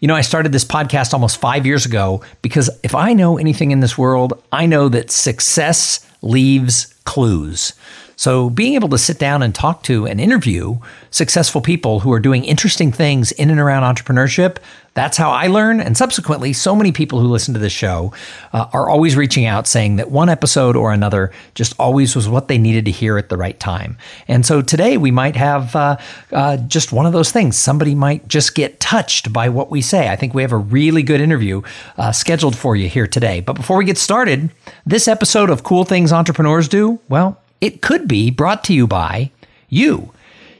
You 0.00 0.08
know, 0.08 0.14
I 0.14 0.22
started 0.22 0.52
this 0.52 0.64
podcast 0.64 1.12
almost 1.12 1.36
five 1.36 1.66
years 1.66 1.84
ago 1.84 2.22
because 2.40 2.70
if 2.82 2.94
I 2.94 3.12
know 3.12 3.36
anything 3.36 3.70
in 3.70 3.80
this 3.80 3.98
world, 3.98 4.42
I 4.50 4.64
know 4.64 4.88
that 4.88 5.10
success 5.10 6.06
leaves 6.22 6.94
clues. 7.04 7.74
So, 8.20 8.50
being 8.50 8.74
able 8.74 8.90
to 8.90 8.98
sit 8.98 9.18
down 9.18 9.42
and 9.42 9.54
talk 9.54 9.82
to 9.84 10.06
and 10.06 10.20
interview 10.20 10.76
successful 11.10 11.62
people 11.62 12.00
who 12.00 12.12
are 12.12 12.20
doing 12.20 12.44
interesting 12.44 12.92
things 12.92 13.32
in 13.32 13.48
and 13.48 13.58
around 13.58 13.82
entrepreneurship, 13.82 14.58
that's 14.92 15.16
how 15.16 15.30
I 15.30 15.46
learn. 15.46 15.80
And 15.80 15.96
subsequently, 15.96 16.52
so 16.52 16.76
many 16.76 16.92
people 16.92 17.18
who 17.18 17.28
listen 17.28 17.54
to 17.54 17.60
this 17.60 17.72
show 17.72 18.12
uh, 18.52 18.66
are 18.74 18.90
always 18.90 19.16
reaching 19.16 19.46
out 19.46 19.66
saying 19.66 19.96
that 19.96 20.10
one 20.10 20.28
episode 20.28 20.76
or 20.76 20.92
another 20.92 21.32
just 21.54 21.72
always 21.78 22.14
was 22.14 22.28
what 22.28 22.48
they 22.48 22.58
needed 22.58 22.84
to 22.84 22.90
hear 22.90 23.16
at 23.16 23.30
the 23.30 23.38
right 23.38 23.58
time. 23.58 23.96
And 24.28 24.44
so 24.44 24.60
today 24.60 24.98
we 24.98 25.10
might 25.10 25.36
have 25.36 25.74
uh, 25.74 25.96
uh, 26.30 26.58
just 26.58 26.92
one 26.92 27.06
of 27.06 27.14
those 27.14 27.32
things. 27.32 27.56
Somebody 27.56 27.94
might 27.94 28.28
just 28.28 28.54
get 28.54 28.80
touched 28.80 29.32
by 29.32 29.48
what 29.48 29.70
we 29.70 29.80
say. 29.80 30.10
I 30.10 30.16
think 30.16 30.34
we 30.34 30.42
have 30.42 30.52
a 30.52 30.58
really 30.58 31.02
good 31.02 31.22
interview 31.22 31.62
uh, 31.96 32.12
scheduled 32.12 32.54
for 32.54 32.76
you 32.76 32.86
here 32.86 33.06
today. 33.06 33.40
But 33.40 33.54
before 33.54 33.78
we 33.78 33.86
get 33.86 33.96
started, 33.96 34.50
this 34.84 35.08
episode 35.08 35.48
of 35.48 35.64
Cool 35.64 35.86
Things 35.86 36.12
Entrepreneurs 36.12 36.68
Do, 36.68 37.00
well, 37.08 37.39
it 37.60 37.82
could 37.82 38.08
be 38.08 38.30
brought 38.30 38.64
to 38.64 38.74
you 38.74 38.86
by 38.86 39.30
you. 39.68 40.12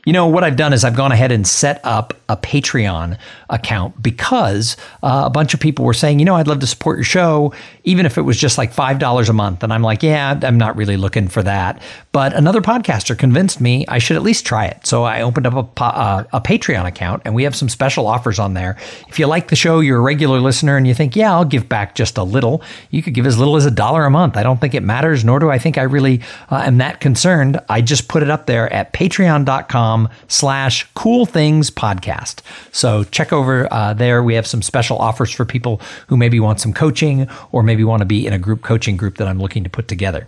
You 0.07 0.15
know, 0.15 0.27
what 0.27 0.45
I've 0.45 0.57
done 0.57 0.73
is 0.73 0.83
I've 0.83 0.97
gone 0.97 1.13
ahead 1.13 1.31
and 1.31 1.47
set 1.47 1.81
up 1.85 2.15
a 2.29 2.37
Patreon 2.37 3.19
account 3.51 4.01
because 4.03 4.77
uh, 5.03 5.25
a 5.27 5.31
bunch 5.31 5.53
of 5.53 5.61
people 5.61 5.85
were 5.85 5.93
saying, 5.93 6.19
you 6.19 6.25
know, 6.25 6.37
I'd 6.37 6.47
love 6.47 6.61
to 6.61 6.67
support 6.67 6.97
your 6.97 7.05
show, 7.05 7.53
even 7.85 8.07
if 8.07 8.17
it 8.17 8.23
was 8.23 8.39
just 8.39 8.57
like 8.57 8.73
$5 8.73 9.29
a 9.29 9.33
month. 9.33 9.63
And 9.63 9.73
I'm 9.73 9.83
like, 9.83 10.03
yeah, 10.03 10.39
I'm 10.43 10.57
not 10.57 10.77
really 10.77 10.97
looking 10.97 11.29
for 11.29 11.43
that. 11.43 11.83
But 12.13 12.33
another 12.33 12.63
podcaster 12.63 13.19
convinced 13.19 13.61
me 13.61 13.85
I 13.89 13.99
should 13.99 14.17
at 14.17 14.23
least 14.23 14.47
try 14.47 14.67
it. 14.67 14.87
So 14.87 15.03
I 15.05 15.21
opened 15.21 15.47
up 15.47 15.81
a, 15.81 15.85
uh, 15.85 16.25
a 16.33 16.41
Patreon 16.41 16.87
account 16.87 17.23
and 17.27 17.35
we 17.35 17.43
have 17.45 17.55
some 17.55 17.69
special 17.69 18.07
offers 18.07 18.39
on 18.39 18.55
there. 18.55 18.79
If 19.09 19.19
you 19.19 19.27
like 19.27 19.49
the 19.49 19.57
show, 19.57 19.81
you're 19.81 19.99
a 19.99 20.03
regular 20.03 20.41
listener 20.41 20.79
and 20.79 20.87
you 20.87 20.95
think, 20.95 21.15
yeah, 21.15 21.33
I'll 21.33 21.45
give 21.45 21.69
back 21.69 21.95
just 21.95 22.17
a 22.17 22.23
little, 22.23 22.63
you 22.91 23.03
could 23.03 23.13
give 23.13 23.27
as 23.27 23.39
little 23.39 23.57
as 23.57 23.67
a 23.67 23.71
dollar 23.71 24.07
a 24.07 24.11
month. 24.11 24.39
I 24.39 24.43
don't 24.43 24.61
think 24.61 24.75
it 24.75 24.83
matters, 24.83 25.25
nor 25.25 25.41
do 25.41 25.51
I 25.51 25.59
think 25.59 25.77
I 25.77 25.83
really 25.83 26.23
uh, 26.51 26.63
am 26.65 26.79
that 26.79 27.01
concerned. 27.01 27.61
I 27.69 27.83
just 27.83 28.09
put 28.09 28.23
it 28.23 28.31
up 28.31 28.47
there 28.47 28.73
at 28.73 28.93
patreon.com 28.93 30.00
slash 30.29 30.89
cool 30.95 31.27
things 31.27 31.71
podcast. 31.71 32.41
So 32.73 33.05
check 33.05 33.33
over 33.33 33.73
uh, 33.73 33.95
there. 33.95 34.23
We 34.23 34.35
have 34.35 34.47
some 34.47 34.63
special 34.63 34.99
offers 34.99 35.31
for 35.31 35.45
people 35.45 35.81
who 36.09 36.17
maybe 36.17 36.41
want 36.41 36.61
some 36.61 36.73
coaching 36.73 37.29
or 37.53 37.63
maybe 37.63 37.85
want 37.85 38.01
to 38.01 38.07
be 38.07 38.27
in 38.27 38.33
a 38.33 38.39
group 38.39 38.63
coaching 38.63 38.97
group 38.97 39.17
that 39.17 39.29
I'm 39.29 39.39
looking 39.39 39.65
to 39.65 39.71
put 39.71 39.89
together. 39.89 40.27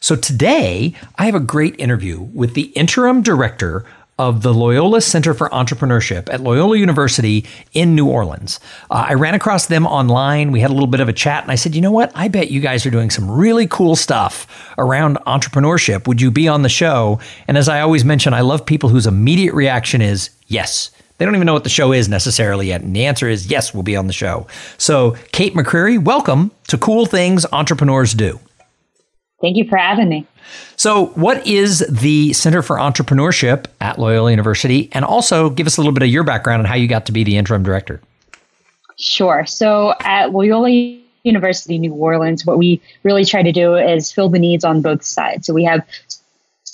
So 0.00 0.16
today 0.16 0.94
I 1.16 1.26
have 1.26 1.34
a 1.34 1.40
great 1.40 1.78
interview 1.78 2.20
with 2.20 2.54
the 2.54 2.64
interim 2.74 3.22
director 3.22 3.84
of 4.18 4.42
the 4.42 4.54
Loyola 4.54 5.00
Center 5.00 5.34
for 5.34 5.48
Entrepreneurship 5.48 6.32
at 6.32 6.40
Loyola 6.40 6.76
University 6.76 7.44
in 7.72 7.94
New 7.94 8.06
Orleans. 8.06 8.60
Uh, 8.90 9.06
I 9.08 9.14
ran 9.14 9.34
across 9.34 9.66
them 9.66 9.86
online. 9.86 10.52
We 10.52 10.60
had 10.60 10.70
a 10.70 10.72
little 10.72 10.88
bit 10.88 11.00
of 11.00 11.08
a 11.08 11.12
chat, 11.12 11.42
and 11.42 11.50
I 11.50 11.56
said, 11.56 11.74
you 11.74 11.80
know 11.80 11.90
what? 11.90 12.12
I 12.14 12.28
bet 12.28 12.50
you 12.50 12.60
guys 12.60 12.86
are 12.86 12.90
doing 12.90 13.10
some 13.10 13.28
really 13.28 13.66
cool 13.66 13.96
stuff 13.96 14.72
around 14.78 15.18
entrepreneurship. 15.26 16.06
Would 16.06 16.20
you 16.20 16.30
be 16.30 16.46
on 16.46 16.62
the 16.62 16.68
show? 16.68 17.18
And 17.48 17.58
as 17.58 17.68
I 17.68 17.80
always 17.80 18.04
mention, 18.04 18.34
I 18.34 18.42
love 18.42 18.64
people 18.64 18.88
whose 18.88 19.06
immediate 19.06 19.54
reaction 19.54 20.00
is 20.00 20.30
yes. 20.46 20.90
They 21.18 21.24
don't 21.24 21.34
even 21.34 21.46
know 21.46 21.52
what 21.52 21.64
the 21.64 21.70
show 21.70 21.92
is 21.92 22.08
necessarily 22.08 22.68
yet. 22.68 22.82
And 22.82 22.94
the 22.94 23.06
answer 23.06 23.28
is 23.28 23.48
yes, 23.48 23.74
we'll 23.74 23.82
be 23.82 23.96
on 23.96 24.06
the 24.06 24.12
show. 24.12 24.46
So, 24.78 25.16
Kate 25.32 25.54
McCreary, 25.54 26.02
welcome 26.02 26.50
to 26.68 26.78
Cool 26.78 27.06
Things 27.06 27.46
Entrepreneurs 27.52 28.14
Do. 28.14 28.40
Thank 29.40 29.56
you 29.56 29.68
for 29.68 29.76
having 29.76 30.08
me. 30.08 30.26
So, 30.76 31.06
what 31.14 31.46
is 31.46 31.80
the 31.90 32.32
Center 32.32 32.62
for 32.62 32.76
Entrepreneurship 32.76 33.66
at 33.80 33.98
Loyola 33.98 34.30
University? 34.30 34.88
And 34.92 35.04
also 35.04 35.50
give 35.50 35.66
us 35.66 35.76
a 35.76 35.80
little 35.80 35.92
bit 35.92 36.02
of 36.02 36.08
your 36.08 36.24
background 36.24 36.60
and 36.60 36.68
how 36.68 36.74
you 36.74 36.88
got 36.88 37.06
to 37.06 37.12
be 37.12 37.24
the 37.24 37.36
interim 37.36 37.62
director. 37.62 38.00
Sure. 38.96 39.44
So, 39.46 39.94
at 40.00 40.32
Loyola 40.32 40.70
University 41.24 41.78
New 41.78 41.94
Orleans, 41.94 42.46
what 42.46 42.58
we 42.58 42.80
really 43.02 43.24
try 43.24 43.42
to 43.42 43.52
do 43.52 43.74
is 43.74 44.12
fill 44.12 44.28
the 44.28 44.38
needs 44.38 44.64
on 44.64 44.82
both 44.82 45.04
sides. 45.04 45.46
So, 45.46 45.54
we 45.54 45.64
have 45.64 45.84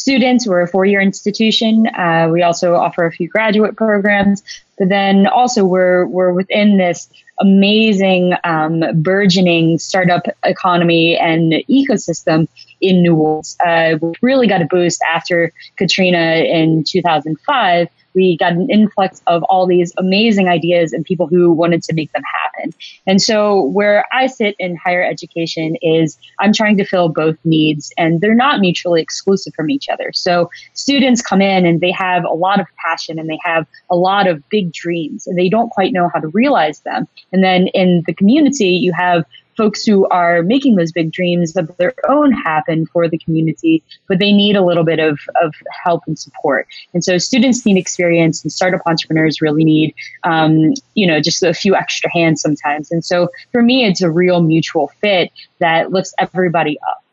students. 0.00 0.46
We're 0.46 0.62
a 0.62 0.68
four 0.68 0.84
year 0.84 1.00
institution. 1.00 1.86
Uh, 1.88 2.28
we 2.32 2.42
also 2.42 2.74
offer 2.74 3.04
a 3.04 3.12
few 3.12 3.28
graduate 3.28 3.76
programs, 3.76 4.42
but 4.78 4.88
then 4.88 5.26
also 5.26 5.64
we're, 5.64 6.06
we're 6.06 6.32
within 6.32 6.78
this 6.78 7.08
amazing, 7.40 8.34
um, 8.44 8.82
burgeoning 9.02 9.78
startup 9.78 10.22
economy 10.44 11.16
and 11.16 11.52
ecosystem 11.68 12.46
in 12.80 13.02
New 13.02 13.16
Orleans. 13.16 13.56
Uh, 13.64 13.96
really 14.22 14.46
got 14.46 14.62
a 14.62 14.66
boost 14.66 15.00
after 15.12 15.52
Katrina 15.76 16.44
in 16.44 16.84
2005 16.84 17.88
we 18.14 18.36
got 18.36 18.52
an 18.52 18.68
influx 18.70 19.22
of 19.26 19.42
all 19.44 19.66
these 19.66 19.92
amazing 19.98 20.48
ideas 20.48 20.92
and 20.92 21.04
people 21.04 21.26
who 21.26 21.52
wanted 21.52 21.82
to 21.84 21.94
make 21.94 22.12
them 22.12 22.22
happen. 22.22 22.72
And 23.06 23.20
so, 23.20 23.64
where 23.66 24.04
I 24.12 24.26
sit 24.26 24.54
in 24.58 24.76
higher 24.76 25.04
education 25.04 25.76
is 25.82 26.18
I'm 26.38 26.52
trying 26.52 26.76
to 26.78 26.84
fill 26.84 27.08
both 27.08 27.36
needs, 27.44 27.92
and 27.96 28.20
they're 28.20 28.34
not 28.34 28.60
mutually 28.60 29.00
exclusive 29.00 29.54
from 29.54 29.70
each 29.70 29.88
other. 29.88 30.10
So, 30.12 30.50
students 30.74 31.22
come 31.22 31.40
in 31.40 31.66
and 31.66 31.80
they 31.80 31.92
have 31.92 32.24
a 32.24 32.34
lot 32.34 32.60
of 32.60 32.66
passion 32.84 33.18
and 33.18 33.28
they 33.28 33.38
have 33.44 33.66
a 33.90 33.96
lot 33.96 34.26
of 34.26 34.46
big 34.48 34.72
dreams, 34.72 35.26
and 35.26 35.38
they 35.38 35.48
don't 35.48 35.70
quite 35.70 35.92
know 35.92 36.10
how 36.12 36.20
to 36.20 36.28
realize 36.28 36.80
them. 36.80 37.06
And 37.32 37.42
then 37.42 37.68
in 37.68 38.02
the 38.06 38.14
community, 38.14 38.68
you 38.68 38.92
have 38.92 39.24
folks 39.56 39.84
who 39.84 40.08
are 40.08 40.42
making 40.42 40.76
those 40.76 40.92
big 40.92 41.12
dreams 41.12 41.56
of 41.56 41.74
their 41.76 41.94
own 42.08 42.32
happen 42.32 42.86
for 42.86 43.08
the 43.08 43.18
community, 43.18 43.82
but 44.08 44.18
they 44.18 44.32
need 44.32 44.56
a 44.56 44.64
little 44.64 44.84
bit 44.84 44.98
of, 44.98 45.18
of 45.42 45.54
help 45.84 46.02
and 46.06 46.18
support. 46.18 46.66
And 46.94 47.04
so 47.04 47.18
students 47.18 47.64
need 47.66 47.76
experience 47.76 48.42
and 48.42 48.52
startup 48.52 48.80
entrepreneurs 48.86 49.40
really 49.40 49.64
need, 49.64 49.94
um, 50.24 50.74
you 50.94 51.06
know, 51.06 51.20
just 51.20 51.42
a 51.42 51.52
few 51.52 51.74
extra 51.74 52.10
hands 52.12 52.40
sometimes. 52.40 52.90
And 52.90 53.04
so 53.04 53.28
for 53.52 53.62
me, 53.62 53.84
it's 53.84 54.02
a 54.02 54.10
real 54.10 54.42
mutual 54.42 54.88
fit 55.00 55.30
that 55.58 55.92
lifts 55.92 56.14
everybody 56.18 56.78
up. 56.88 57.04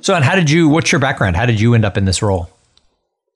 So, 0.00 0.14
and 0.14 0.24
how 0.24 0.36
did 0.36 0.50
you, 0.50 0.68
what's 0.68 0.92
your 0.92 1.00
background? 1.00 1.36
How 1.36 1.46
did 1.46 1.60
you 1.60 1.74
end 1.74 1.84
up 1.84 1.96
in 1.96 2.04
this 2.04 2.22
role? 2.22 2.50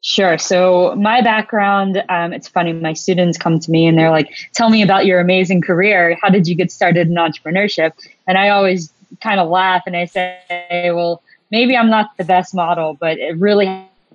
Sure. 0.05 0.37
So 0.37 0.97
my 0.97 1.21
background, 1.21 2.03
um, 2.09 2.33
it's 2.33 2.49
funny. 2.49 2.73
My 2.73 2.93
students 2.93 3.39
come 3.39 3.61
to 3.61 3.71
me 3.71 3.87
and 3.87 3.97
they're 3.97 4.11
like, 4.11 4.35
"Tell 4.53 4.69
me 4.69 4.83
about 4.83 5.07
your 5.07 5.21
amazing 5.21 5.63
career. 5.63 6.19
How 6.21 6.29
did 6.29 6.49
you 6.49 6.57
get 6.57 6.73
started 6.73 7.07
in 7.07 7.15
entrepreneurship?" 7.15 7.93
And 8.27 8.37
I 8.37 8.49
always 8.49 8.93
kind 9.21 9.39
of 9.39 9.49
laugh 9.49 9.85
and 9.87 9.97
I 9.97 10.07
say, 10.07 10.91
"Well, 10.91 11.23
maybe 11.53 11.77
I'm 11.77 11.89
not 11.89 12.17
the 12.19 12.25
best 12.25 12.53
model, 12.53 12.97
but 12.99 13.19
it 13.19 13.39
really 13.39 13.67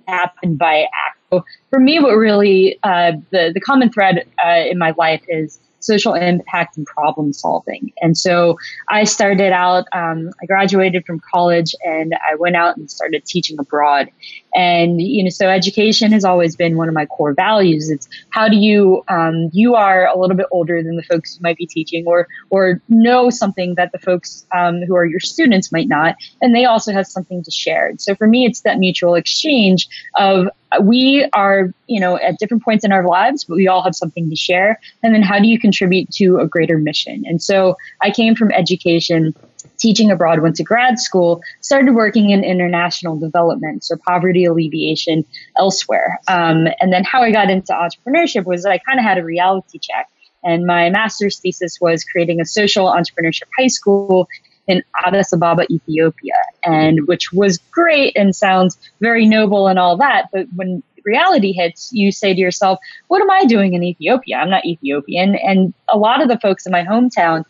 happened 0.06 0.58
by 0.58 0.82
act." 1.06 1.44
For 1.70 1.80
me, 1.80 1.98
what 2.00 2.16
really 2.16 2.78
uh, 2.82 3.12
the 3.30 3.52
the 3.54 3.60
common 3.60 3.90
thread 3.90 4.26
uh, 4.44 4.64
in 4.70 4.76
my 4.76 4.92
life 4.98 5.22
is 5.26 5.58
social 5.80 6.14
impact 6.14 6.76
and 6.76 6.86
problem 6.86 7.32
solving. 7.32 7.92
And 8.00 8.16
so 8.16 8.56
I 8.88 9.04
started 9.04 9.52
out, 9.52 9.84
um, 9.92 10.30
I 10.42 10.46
graduated 10.46 11.06
from 11.06 11.20
college 11.32 11.74
and 11.84 12.14
I 12.30 12.34
went 12.34 12.56
out 12.56 12.76
and 12.76 12.90
started 12.90 13.24
teaching 13.24 13.56
abroad. 13.58 14.10
And, 14.58 15.00
you 15.00 15.22
know, 15.22 15.30
so 15.30 15.48
education 15.48 16.10
has 16.10 16.24
always 16.24 16.56
been 16.56 16.76
one 16.76 16.88
of 16.88 16.94
my 16.94 17.06
core 17.06 17.32
values. 17.32 17.88
It's 17.90 18.08
how 18.30 18.48
do 18.48 18.56
you, 18.56 19.04
um, 19.06 19.50
you 19.52 19.76
are 19.76 20.08
a 20.08 20.18
little 20.18 20.36
bit 20.36 20.46
older 20.50 20.82
than 20.82 20.96
the 20.96 21.02
folks 21.04 21.36
you 21.36 21.42
might 21.44 21.56
be 21.56 21.64
teaching 21.64 22.04
or, 22.08 22.26
or 22.50 22.82
know 22.88 23.30
something 23.30 23.76
that 23.76 23.92
the 23.92 24.00
folks 24.00 24.44
um, 24.52 24.82
who 24.82 24.96
are 24.96 25.06
your 25.06 25.20
students 25.20 25.70
might 25.70 25.86
not. 25.86 26.16
And 26.42 26.56
they 26.56 26.64
also 26.64 26.92
have 26.92 27.06
something 27.06 27.44
to 27.44 27.52
share. 27.52 27.92
So 27.98 28.16
for 28.16 28.26
me, 28.26 28.46
it's 28.46 28.62
that 28.62 28.80
mutual 28.80 29.14
exchange 29.14 29.88
of 30.16 30.48
we 30.82 31.28
are, 31.34 31.72
you 31.86 32.00
know, 32.00 32.18
at 32.18 32.38
different 32.38 32.64
points 32.64 32.84
in 32.84 32.90
our 32.90 33.06
lives, 33.06 33.44
but 33.44 33.54
we 33.54 33.68
all 33.68 33.82
have 33.82 33.94
something 33.94 34.28
to 34.28 34.36
share. 34.36 34.80
And 35.04 35.14
then 35.14 35.22
how 35.22 35.38
do 35.38 35.46
you 35.46 35.60
contribute 35.60 36.10
to 36.14 36.38
a 36.38 36.48
greater 36.48 36.78
mission? 36.78 37.22
And 37.26 37.40
so 37.40 37.76
I 38.02 38.10
came 38.10 38.34
from 38.34 38.50
education 38.50 39.34
teaching 39.78 40.10
abroad, 40.10 40.40
went 40.40 40.56
to 40.56 40.64
grad 40.64 40.98
school, 40.98 41.40
started 41.60 41.94
working 41.94 42.30
in 42.30 42.44
international 42.44 43.18
development, 43.18 43.84
so 43.84 43.96
poverty 44.06 44.44
alleviation 44.44 45.24
elsewhere. 45.56 46.18
Um, 46.28 46.68
and 46.80 46.92
then 46.92 47.04
how 47.04 47.22
I 47.22 47.30
got 47.30 47.50
into 47.50 47.72
entrepreneurship 47.72 48.44
was 48.44 48.66
I 48.66 48.78
kind 48.78 48.98
of 48.98 49.04
had 49.04 49.18
a 49.18 49.24
reality 49.24 49.78
check. 49.78 50.08
And 50.44 50.66
my 50.66 50.90
master's 50.90 51.38
thesis 51.38 51.78
was 51.80 52.04
creating 52.04 52.40
a 52.40 52.44
social 52.44 52.86
entrepreneurship 52.86 53.48
high 53.58 53.66
school 53.66 54.28
in 54.66 54.82
Addis 55.04 55.32
Ababa, 55.32 55.64
Ethiopia, 55.70 56.34
and 56.62 57.06
which 57.08 57.32
was 57.32 57.58
great 57.70 58.16
and 58.16 58.36
sounds 58.36 58.78
very 59.00 59.26
noble 59.26 59.66
and 59.66 59.78
all 59.78 59.96
that. 59.96 60.26
But 60.32 60.46
when 60.54 60.82
reality 61.04 61.52
hits, 61.52 61.90
you 61.92 62.12
say 62.12 62.34
to 62.34 62.40
yourself, 62.40 62.78
what 63.08 63.22
am 63.22 63.30
I 63.30 63.46
doing 63.46 63.74
in 63.74 63.82
Ethiopia? 63.82 64.36
I'm 64.36 64.50
not 64.50 64.66
Ethiopian. 64.66 65.34
And 65.36 65.72
a 65.88 65.96
lot 65.96 66.22
of 66.22 66.28
the 66.28 66.38
folks 66.38 66.66
in 66.66 66.72
my 66.72 66.84
hometown 66.84 67.44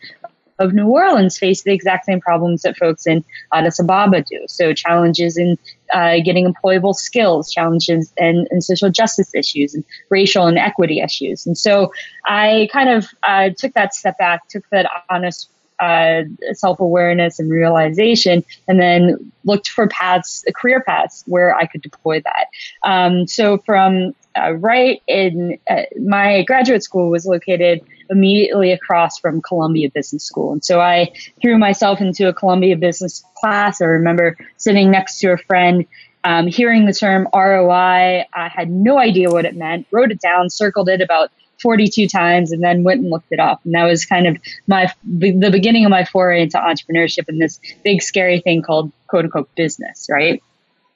of 0.59 0.73
New 0.73 0.87
Orleans 0.87 1.37
face 1.37 1.63
the 1.63 1.73
exact 1.73 2.05
same 2.05 2.19
problems 2.19 2.61
that 2.61 2.77
folks 2.77 3.07
in 3.07 3.23
Addis 3.53 3.79
Ababa 3.79 4.21
do. 4.21 4.45
So 4.47 4.73
challenges 4.73 5.37
in 5.37 5.57
uh, 5.93 6.17
getting 6.23 6.51
employable 6.51 6.93
skills, 6.93 7.51
challenges 7.51 8.13
and, 8.17 8.47
and, 8.51 8.63
social 8.63 8.89
justice 8.91 9.33
issues, 9.33 9.73
and 9.73 9.83
racial 10.09 10.45
and 10.45 10.57
equity 10.57 10.99
issues. 10.99 11.47
And 11.47 11.57
so 11.57 11.91
I 12.25 12.69
kind 12.71 12.89
of 12.89 13.07
uh, 13.23 13.49
took 13.57 13.73
that 13.73 13.95
step 13.95 14.17
back, 14.17 14.47
took 14.49 14.69
that 14.69 14.87
honest 15.09 15.49
uh, 15.79 16.23
self 16.53 16.79
awareness 16.79 17.39
and 17.39 17.49
realization, 17.49 18.43
and 18.67 18.79
then 18.79 19.31
looked 19.45 19.69
for 19.69 19.87
paths, 19.87 20.43
career 20.55 20.83
paths 20.85 21.23
where 21.27 21.55
I 21.55 21.65
could 21.65 21.81
deploy 21.81 22.21
that. 22.21 22.45
Um, 22.83 23.27
so 23.27 23.57
from 23.59 24.13
uh, 24.37 24.53
right 24.53 25.01
in 25.07 25.57
uh, 25.69 25.83
my 26.01 26.43
graduate 26.43 26.83
school 26.83 27.09
was 27.09 27.25
located 27.25 27.81
immediately 28.09 28.71
across 28.71 29.19
from 29.19 29.41
Columbia 29.41 29.89
Business 29.89 30.23
School. 30.23 30.51
And 30.51 30.63
so 30.63 30.79
I 30.81 31.11
threw 31.41 31.57
myself 31.57 32.01
into 32.01 32.27
a 32.27 32.33
Columbia 32.33 32.75
Business 32.75 33.23
class. 33.39 33.81
I 33.81 33.85
remember 33.85 34.37
sitting 34.57 34.91
next 34.91 35.19
to 35.19 35.31
a 35.31 35.37
friend, 35.37 35.85
um, 36.23 36.47
hearing 36.47 36.85
the 36.85 36.93
term 36.93 37.27
ROI. 37.33 38.25
I 38.33 38.47
had 38.49 38.69
no 38.69 38.97
idea 38.97 39.29
what 39.29 39.45
it 39.45 39.55
meant, 39.55 39.87
wrote 39.91 40.11
it 40.11 40.19
down, 40.19 40.49
circled 40.49 40.89
it 40.89 41.01
about 41.01 41.31
42 41.61 42.07
times, 42.07 42.51
and 42.51 42.63
then 42.63 42.83
went 42.83 43.01
and 43.01 43.09
looked 43.09 43.31
it 43.31 43.39
up. 43.39 43.61
And 43.65 43.73
that 43.73 43.85
was 43.85 44.05
kind 44.05 44.27
of 44.27 44.37
my 44.67 44.91
the 45.03 45.49
beginning 45.51 45.85
of 45.85 45.91
my 45.91 46.05
foray 46.05 46.43
into 46.43 46.57
entrepreneurship 46.57 47.25
and 47.27 47.41
this 47.41 47.59
big 47.83 48.01
scary 48.01 48.39
thing 48.39 48.61
called 48.61 48.91
quote 49.07 49.25
unquote 49.25 49.53
business, 49.55 50.07
right? 50.09 50.41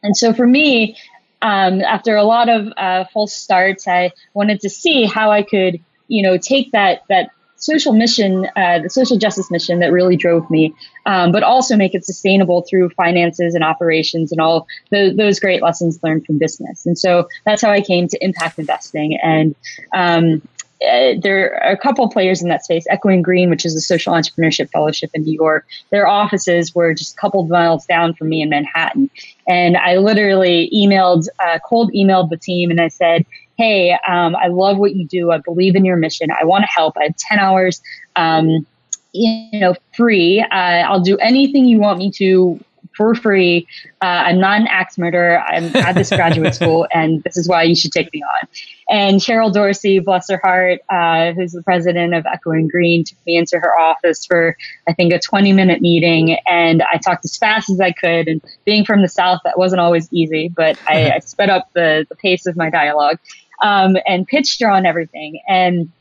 And 0.01 0.18
so 0.18 0.33
for 0.33 0.45
me, 0.45 0.98
um, 1.42 1.81
after 1.81 2.15
a 2.15 2.24
lot 2.24 2.50
of 2.50 2.68
uh, 2.77 3.06
false 3.13 3.33
starts, 3.33 3.88
I 3.88 4.12
wanted 4.33 4.62
to 4.62 4.69
see 4.69 5.06
how 5.06 5.31
I 5.31 5.44
could 5.44 5.80
you 6.07 6.21
know, 6.21 6.38
take 6.38 6.71
that 6.71 7.01
that 7.10 7.31
social 7.57 7.94
mission, 7.94 8.45
uh, 8.57 8.80
the 8.80 8.89
social 8.89 9.18
justice 9.18 9.50
mission 9.50 9.80
that 9.80 9.92
really 9.92 10.18
drove 10.18 10.50
me, 10.51 10.74
um, 11.06 11.31
but 11.31 11.44
also 11.44 11.77
make 11.77 11.95
it 11.95 12.06
sustainable 12.06 12.62
through 12.69 12.89
finances 12.89 13.56
and 13.56 13.63
operations 13.63 14.33
and 14.33 14.42
all 14.42 14.68
the, 14.92 15.13
those 15.15 15.39
great 15.39 15.62
lessons 15.62 15.98
learned 16.04 16.25
from 16.25 16.38
business. 16.38 16.86
And 16.86 17.00
so 17.00 17.30
that's 17.45 17.62
how 17.62 17.71
I 17.71 17.80
came 17.80 18.10
to 18.10 18.18
impact 18.21 18.60
investing. 18.60 19.18
And 19.24 19.56
um, 19.94 20.42
uh, 20.88 21.13
there 21.21 21.56
are 21.63 21.71
a 21.71 21.77
couple 21.77 22.07
players 22.09 22.41
in 22.41 22.50
that 22.50 22.63
space. 22.63 22.85
Echoing 22.89 23.21
Green, 23.21 23.50
which 23.50 23.65
is 23.65 23.75
a 23.75 23.81
social 23.81 24.13
entrepreneurship 24.13 24.69
fellowship 24.71 25.09
in 25.13 25.24
New 25.24 25.33
York, 25.33 25.65
their 25.91 26.07
offices 26.07 26.74
were 26.75 26.94
just 26.94 27.15
a 27.15 27.18
couple 27.18 27.41
of 27.41 27.50
miles 27.50 27.85
down 27.85 28.13
from 28.13 28.30
me 28.30 28.41
in 28.41 28.50
Manhattan. 28.50 29.09
And 29.47 29.77
I 29.77 29.97
literally 29.97 30.69
emailed, 30.74 31.27
uh, 31.39 31.59
cold 31.65 31.91
emailed 31.94 32.30
the 32.30 32.38
team, 32.38 32.71
and 32.71 32.81
I 32.81 32.88
said, 32.88 33.25
hey, 33.57 33.97
um, 34.07 34.35
I 34.35 34.47
love 34.47 34.77
what 34.77 34.95
you 34.95 35.06
do. 35.06 35.31
I 35.31 35.38
believe 35.38 35.75
in 35.75 35.85
your 35.85 35.97
mission. 35.97 36.30
I 36.31 36.44
want 36.44 36.63
to 36.63 36.68
help. 36.68 36.97
I 36.97 37.03
have 37.03 37.15
10 37.15 37.39
hours, 37.39 37.81
um, 38.15 38.65
you 39.13 39.59
know, 39.59 39.75
free. 39.95 40.41
Uh, 40.41 40.56
I'll 40.56 41.01
do 41.01 41.18
anything 41.18 41.65
you 41.65 41.79
want 41.79 42.00
me 42.00 42.12
to 42.12 42.59
for 42.95 43.15
free. 43.15 43.68
Uh, 44.01 44.06
I'm 44.06 44.39
not 44.39 44.62
an 44.62 44.68
axe 44.68 44.97
murderer. 44.97 45.39
I'm 45.39 45.75
at 45.75 45.95
this 45.95 46.09
graduate 46.09 46.56
school, 46.59 46.88
and 46.94 47.24
this 47.24 47.38
is 47.38 47.47
why 47.47 47.63
you 47.63 47.75
should 47.75 47.91
take 47.91 48.12
me 48.13 48.21
on. 48.21 48.47
And 48.93 49.19
Cheryl 49.19 49.51
Dorsey, 49.51 49.97
bless 49.97 50.29
her 50.29 50.39
heart, 50.43 50.81
uh, 50.87 51.31
who's 51.31 51.53
the 51.53 51.63
president 51.63 52.13
of 52.13 52.27
Echoing 52.27 52.67
Green, 52.67 53.03
took 53.03 53.17
me 53.25 53.37
into 53.37 53.57
her 53.57 53.75
office 53.75 54.23
for, 54.23 54.55
I 54.87 54.93
think, 54.93 55.11
a 55.11 55.19
20 55.19 55.51
minute 55.51 55.81
meeting. 55.81 56.37
And 56.47 56.83
I 56.83 56.97
talked 56.97 57.25
as 57.25 57.35
fast 57.35 57.71
as 57.71 57.81
I 57.81 57.91
could. 57.91 58.27
And 58.27 58.39
being 58.65 58.85
from 58.85 59.01
the 59.01 59.09
South, 59.09 59.39
that 59.45 59.57
wasn't 59.57 59.79
always 59.79 60.13
easy, 60.13 60.47
but 60.47 60.77
I, 60.87 61.09
I 61.15 61.19
sped 61.19 61.49
up 61.49 61.69
the, 61.73 62.05
the 62.07 62.15
pace 62.15 62.45
of 62.45 62.55
my 62.55 62.69
dialogue 62.69 63.17
um, 63.63 63.97
and 64.05 64.27
pitched 64.27 64.61
her 64.61 64.69
on 64.69 64.85
everything. 64.85 65.41
And 65.47 65.91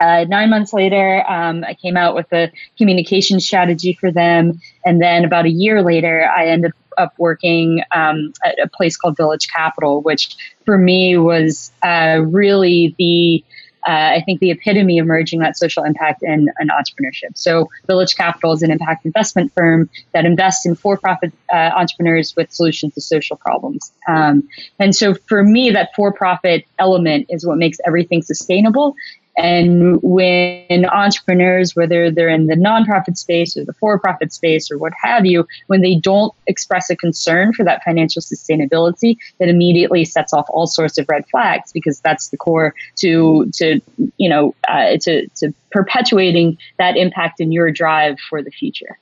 uh, 0.00 0.24
nine 0.26 0.48
months 0.48 0.72
later, 0.72 1.30
um, 1.30 1.64
I 1.64 1.74
came 1.74 1.98
out 1.98 2.14
with 2.14 2.32
a 2.32 2.50
communication 2.78 3.40
strategy 3.40 3.92
for 3.92 4.10
them. 4.10 4.58
And 4.86 5.02
then 5.02 5.26
about 5.26 5.44
a 5.44 5.50
year 5.50 5.82
later, 5.82 6.26
I 6.34 6.46
ended 6.46 6.72
up 6.96 7.14
working 7.18 7.82
um, 7.94 8.32
at 8.44 8.58
a 8.58 8.68
place 8.68 8.96
called 8.96 9.16
Village 9.16 9.48
Capital, 9.48 10.02
which 10.02 10.36
for 10.68 10.76
me 10.76 11.16
was 11.16 11.72
uh, 11.82 12.20
really 12.26 12.94
the 12.98 13.42
uh, 13.86 14.16
I 14.16 14.22
think 14.26 14.40
the 14.40 14.50
epitome 14.50 14.98
of 14.98 15.06
merging 15.06 15.38
that 15.38 15.56
social 15.56 15.82
impact 15.82 16.22
and, 16.22 16.50
and, 16.58 16.70
entrepreneurship. 16.70 17.38
So, 17.38 17.70
Village 17.86 18.16
Capital 18.16 18.52
is 18.52 18.62
an 18.62 18.70
impact 18.70 19.06
investment 19.06 19.50
firm 19.54 19.88
that 20.12 20.26
invests 20.26 20.66
in 20.66 20.74
for 20.74 20.98
profit 20.98 21.32
uh, 21.50 21.70
entrepreneurs 21.74 22.34
with 22.36 22.52
solutions 22.52 22.92
to 22.94 23.00
social 23.00 23.36
problems. 23.36 23.90
Um, 24.06 24.46
and 24.78 24.94
so, 24.94 25.14
for 25.14 25.42
me, 25.42 25.70
that 25.70 25.88
for 25.96 26.12
profit 26.12 26.66
element 26.78 27.28
is 27.30 27.46
what 27.46 27.56
makes 27.56 27.78
everything 27.86 28.20
sustainable 28.20 28.94
and 29.38 30.02
when 30.02 30.84
entrepreneurs, 30.86 31.76
whether 31.76 32.10
they're 32.10 32.28
in 32.28 32.48
the 32.48 32.56
nonprofit 32.56 33.16
space 33.16 33.56
or 33.56 33.64
the 33.64 33.72
for 33.72 33.96
profit 33.98 34.32
space 34.32 34.68
or 34.68 34.78
what 34.78 34.92
have 35.00 35.24
you, 35.24 35.46
when 35.68 35.80
they 35.80 35.94
don't 35.94 36.34
express 36.48 36.90
a 36.90 36.96
concern 36.96 37.52
for 37.52 37.64
that 37.64 37.82
financial 37.84 38.20
sustainability, 38.20 39.16
that 39.38 39.48
immediately 39.48 40.04
sets 40.04 40.32
off 40.32 40.46
all 40.50 40.66
sorts 40.66 40.98
of 40.98 41.06
red 41.08 41.24
flags 41.30 41.70
because 41.72 42.00
that's 42.00 42.30
the 42.30 42.36
core 42.36 42.74
to, 42.96 43.48
to 43.54 43.80
you 44.16 44.28
know, 44.28 44.56
uh, 44.68 44.96
to, 45.00 45.28
to 45.36 45.54
perpetuating 45.70 46.58
that 46.78 46.96
impact 46.96 47.40
in 47.40 47.52
your 47.52 47.70
drive 47.70 48.18
for 48.28 48.42
the 48.42 48.50
future. 48.50 48.98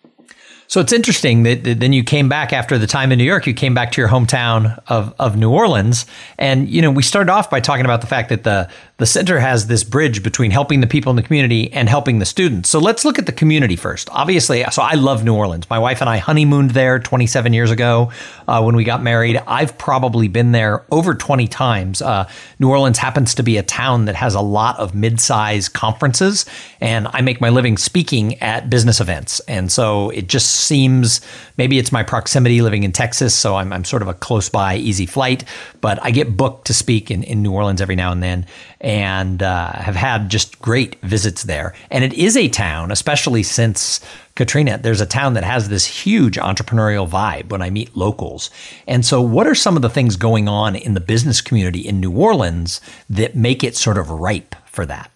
So 0.69 0.81
it's 0.81 0.93
interesting 0.93 1.45
that, 1.45 1.65
that, 1.65 1.81
then 1.81 1.93
you 1.93 2.03
came 2.03 2.29
back 2.29 2.53
after 2.53 2.79
the 2.79 2.87
time 2.87 3.13
in 3.13 3.19
New 3.19 3.25
York. 3.25 3.47
You 3.47 3.55
came 3.55 3.75
back 3.75 3.93
to 3.93 4.01
your 4.01 4.09
hometown 4.09 4.81
of, 4.89 5.15
of 5.19 5.37
New 5.37 5.51
Orleans, 5.51 6.07
and 6.39 6.69
you 6.69 6.83
know 6.83 6.91
we 6.91 7.03
started 7.03 7.31
off 7.31 7.51
by 7.51 7.61
talking 7.61 7.85
about 7.85 8.01
the 8.01 8.07
fact 8.07 8.29
that 8.31 8.45
the 8.45 8.69
the 8.99 9.07
center 9.07 9.39
has 9.39 9.67
this 9.67 9.85
bridge 9.85 10.23
between 10.23 10.51
helping 10.51 10.81
the 10.81 10.87
people 10.87 11.11
in 11.11 11.17
the 11.17 11.23
community 11.23 11.71
and 11.73 11.87
helping 11.89 12.19
the 12.19 12.25
students. 12.25 12.71
So 12.71 12.79
let's 12.79 13.05
look 13.05 13.19
at 13.19 13.27
the 13.27 13.33
community 13.33 13.77
first. 13.77 14.09
Obviously, 14.11 14.65
so 14.71 14.81
I 14.81 14.95
love 14.95 15.23
New 15.23 15.35
Orleans. 15.35 15.69
My 15.69 15.79
wife 15.79 16.01
and 16.01 16.09
I 16.09 16.17
honeymooned 16.17 16.71
there 16.71 16.99
27 16.99 17.53
years 17.53 17.71
ago 17.71 18.11
uh, 18.49 18.63
when 18.63 18.75
we 18.75 18.85
got 18.85 19.03
married. 19.03 19.37
I've 19.47 19.77
probably 19.77 20.29
been 20.29 20.53
there 20.53 20.87
over 20.91 21.15
20 21.15 21.47
times. 21.47 22.01
Uh, 22.01 22.27
New 22.59 22.71
Orleans 22.71 22.97
happens 22.97 23.35
to 23.35 23.43
be 23.43 23.59
a 23.59 23.63
town 23.63 24.07
that 24.07 24.15
has 24.15 24.35
a 24.35 24.41
lot 24.41 24.79
of 24.79 24.95
mid-size 24.95 25.69
conferences, 25.69 26.47
and 26.81 27.07
I 27.11 27.21
make 27.21 27.39
my 27.39 27.51
living 27.51 27.77
speaking 27.77 28.41
at 28.41 28.71
business 28.71 29.01
events, 29.01 29.41
and 29.41 29.71
so 29.71 30.09
it 30.11 30.27
just 30.27 30.56
seems 30.57 31.21
maybe 31.57 31.79
it's 31.79 31.93
my 31.93 32.03
proximity 32.03 32.63
living 32.63 32.83
in 32.83 32.93
Texas, 32.93 33.35
so 33.35 33.57
I'm, 33.57 33.73
I'm 33.73 33.85
sort 33.85 34.03
of 34.03 34.09
a 34.09 34.15
close 34.15 34.49
by, 34.49 34.77
easy 34.77 35.07
flight, 35.07 35.45
but 35.81 35.99
I 36.03 36.11
get 36.11 36.37
booked 36.37 36.67
to 36.67 36.75
speak 36.75 37.11
in, 37.11 37.23
in 37.23 37.43
New 37.43 37.53
Orleans 37.53 37.81
every 37.81 37.97
now 37.97 38.13
and 38.13 38.23
then 38.23 38.47
and 38.81 39.43
uh, 39.43 39.73
have 39.73 39.97
had 39.97 40.29
just 40.29 40.61
great 40.61 41.01
visits 41.03 41.45
there. 41.45 41.75
And 41.91 42.05
it 42.05 42.13
is 42.13 42.37
a 42.37 42.49
town, 42.49 42.91
especially 42.91 43.43
since 43.43 44.01
Katrina, 44.35 44.79
there's 44.79 45.01
a 45.01 45.07
town 45.07 45.35
that 45.35 45.45
has 45.45 45.69
this 45.69 45.87
huge 45.87 46.37
entrepreneurial 46.37 47.09
vibe 47.09 47.51
when 47.51 47.63
I 47.63 47.71
meet 47.71 47.97
locals. 47.97 48.51
And 48.87 49.05
so, 49.05 49.21
what 49.23 49.47
are 49.47 49.55
some 49.55 49.77
of 49.77 49.83
the 49.83 49.89
things 49.89 50.17
going 50.17 50.47
on 50.47 50.77
in 50.77 50.95
the 50.95 51.01
business 51.01 51.41
community 51.41 51.81
in 51.81 52.01
New 52.01 52.13
Orleans 52.13 52.81
that 53.09 53.35
make 53.35 53.65
it 53.65 53.77
sort 53.77 53.97
of 53.97 54.11
ripe 54.11 54.55
for 54.67 54.85
that? 54.87 55.11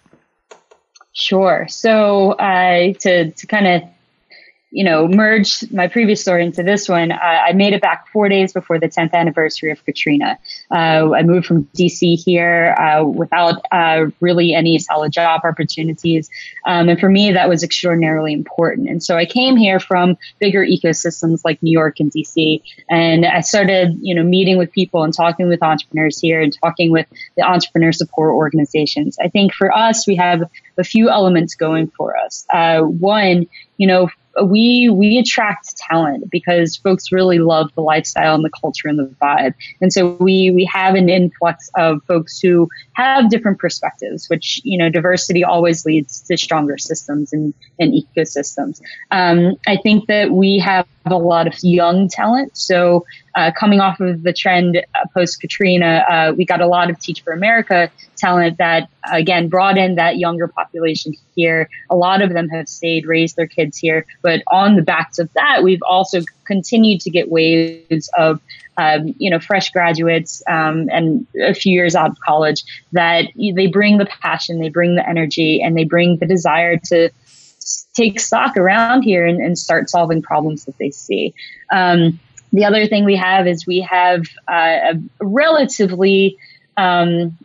Sure. 1.13 1.67
So, 1.69 2.33
uh, 2.33 2.95
to, 3.01 3.31
to 3.31 3.47
kind 3.47 3.67
of 3.67 3.83
you 4.73 4.85
know, 4.85 5.09
merge 5.09 5.69
my 5.73 5.89
previous 5.89 6.21
story 6.21 6.45
into 6.45 6.63
this 6.63 6.89
one, 6.89 7.11
uh, 7.11 7.17
I 7.17 7.53
made 7.53 7.73
it 7.73 7.83
back 7.83 8.07
four 8.09 8.29
days 8.29 8.53
before 8.53 8.79
the 8.79 8.89
10th 8.89 9.13
anniversary 9.13 9.73
of 9.73 9.85
Katrina. 9.85 10.39
Uh, 10.71 11.13
I 11.13 11.23
moved 11.23 11.47
from 11.47 11.65
DC 11.77 12.23
here 12.25 12.77
uh, 12.79 13.05
without 13.05 13.61
uh, 13.73 14.07
really 14.21 14.55
any 14.55 14.79
solid 14.79 15.11
job 15.13 15.41
opportunities. 15.45 16.31
Um, 16.67 16.89
and 16.89 17.01
for 17.01 17.09
me, 17.09 17.33
that 17.33 17.49
was 17.49 17.65
extraordinarily 17.65 18.33
important. 18.33 18.89
And 18.89 19.03
so 19.03 19.17
I 19.17 19.27
came 19.27 19.57
here 19.57 19.81
from 19.81 20.17
bigger 20.39 20.65
ecosystems 20.65 21.41
like 21.45 21.61
New 21.63 21.73
York 21.73 21.99
and 21.99 22.13
DC. 22.13 22.63
And 22.89 23.27
I 23.27 23.41
started, 23.41 23.99
you 24.01 24.15
know, 24.15 24.23
meeting 24.23 24.57
with 24.57 24.71
people 24.71 25.03
and 25.03 25.13
talking 25.13 25.49
with 25.49 25.63
entrepreneurs 25.65 26.21
here 26.21 26.41
and 26.41 26.57
talking 26.61 26.93
with 26.93 27.07
the 27.37 27.43
entrepreneur 27.43 27.91
support 27.91 28.35
organizations. 28.35 29.19
I 29.21 29.29
think 29.29 29.53
for 29.53 29.77
us, 29.77 30.07
we 30.07 30.15
have 30.15 30.45
a 30.79 30.85
few 30.85 31.11
elements 31.11 31.57
going 31.57 31.89
for 31.89 32.17
us. 32.17 32.47
Uh, 32.53 32.83
one, 32.83 33.49
you 33.77 33.87
know, 33.87 34.09
we 34.45 34.89
we 34.91 35.19
attract 35.19 35.77
talent 35.77 36.31
because 36.31 36.77
folks 36.77 37.13
really 37.13 37.39
love 37.39 37.71
the 37.75 37.81
lifestyle 37.81 38.35
and 38.35 38.45
the 38.45 38.51
culture 38.61 38.89
and 38.89 38.99
the 38.99 39.07
vibe. 39.21 39.55
And 39.81 39.93
so 39.93 40.17
we 40.21 40.51
we 40.51 40.65
have 40.65 40.95
an 40.95 41.09
influx 41.09 41.71
of 41.77 42.03
folks 42.07 42.39
who 42.39 42.69
have 42.93 43.31
different 43.31 43.59
perspectives 43.59 44.29
which 44.29 44.61
you 44.65 44.77
know 44.77 44.89
diversity 44.89 45.45
always 45.45 45.85
leads 45.85 46.21
to 46.23 46.37
stronger 46.37 46.79
systems 46.79 47.33
and, 47.33 47.55
and 47.79 47.93
ecosystems. 47.93 48.81
Um, 49.11 49.57
i 49.67 49.77
think 49.77 50.07
that 50.07 50.31
we 50.31 50.59
have 50.59 50.87
a 51.07 51.19
lot 51.19 51.47
of 51.47 51.55
young 51.63 52.09
talent. 52.09 52.57
So 52.57 53.05
uh, 53.35 53.51
coming 53.59 53.81
off 53.81 54.01
of 54.01 54.23
the 54.23 54.33
trend 54.33 54.79
uh, 54.79 55.07
post 55.15 55.41
Katrina, 55.41 56.05
uh, 56.09 56.33
we 56.37 56.45
got 56.45 56.61
a 56.61 56.67
lot 56.67 56.91
of 56.91 56.99
Teach 56.99 57.23
for 57.23 57.33
America 57.33 57.91
talent 58.17 58.59
that, 58.59 58.89
again, 59.13 59.49
brought 59.49 59.79
in 59.79 59.95
that 59.95 60.19
younger 60.19 60.49
population 60.49 61.15
here. 61.35 61.69
A 61.89 61.97
lot 61.97 62.23
of 62.23 62.33
them 62.33 62.49
have 62.49 62.69
stayed, 62.69 63.07
raised 63.07 63.37
their 63.37 63.47
kids 63.47 63.79
here. 63.79 64.05
But 64.23 64.43
on 64.51 64.77
the 64.77 64.83
backs 64.83 65.19
of 65.19 65.33
that, 65.35 65.63
we've 65.63 65.83
also 65.83 66.21
continued 66.45 67.01
to 67.03 67.11
get 67.11 67.31
waves 67.31 68.11
of 68.19 68.41
um, 68.77 69.15
you 69.19 69.31
know, 69.31 69.39
fresh 69.39 69.71
graduates 69.71 70.43
um, 70.49 70.89
and 70.91 71.27
a 71.43 71.53
few 71.53 71.73
years 71.73 71.95
out 71.95 72.11
of 72.11 72.21
college 72.21 72.65
that 72.93 73.27
they 73.37 73.67
bring 73.67 73.99
the 73.99 74.07
passion, 74.07 74.59
they 74.59 74.71
bring 74.71 74.95
the 74.95 75.07
energy, 75.07 75.61
and 75.63 75.77
they 75.77 75.85
bring 75.85 76.17
the 76.17 76.27
desire 76.27 76.79
to 76.85 77.11
take 77.95 78.21
stock 78.21 78.57
around 78.57 79.03
here 79.03 79.27
and, 79.27 79.41
and 79.41 79.59
start 79.59 79.91
solving 79.91 80.23
problems 80.23 80.65
that 80.65 80.79
they 80.79 80.91
see. 80.91 81.35
Um, 81.73 82.19
the 82.53 82.65
other 82.65 82.87
thing 82.87 83.05
we 83.05 83.17
have 83.17 83.47
is 83.47 83.67
we 83.67 83.81
have 83.81 84.27
uh, 84.49 84.93
a 84.93 85.01
relatively 85.21 86.37
um, 86.77 87.37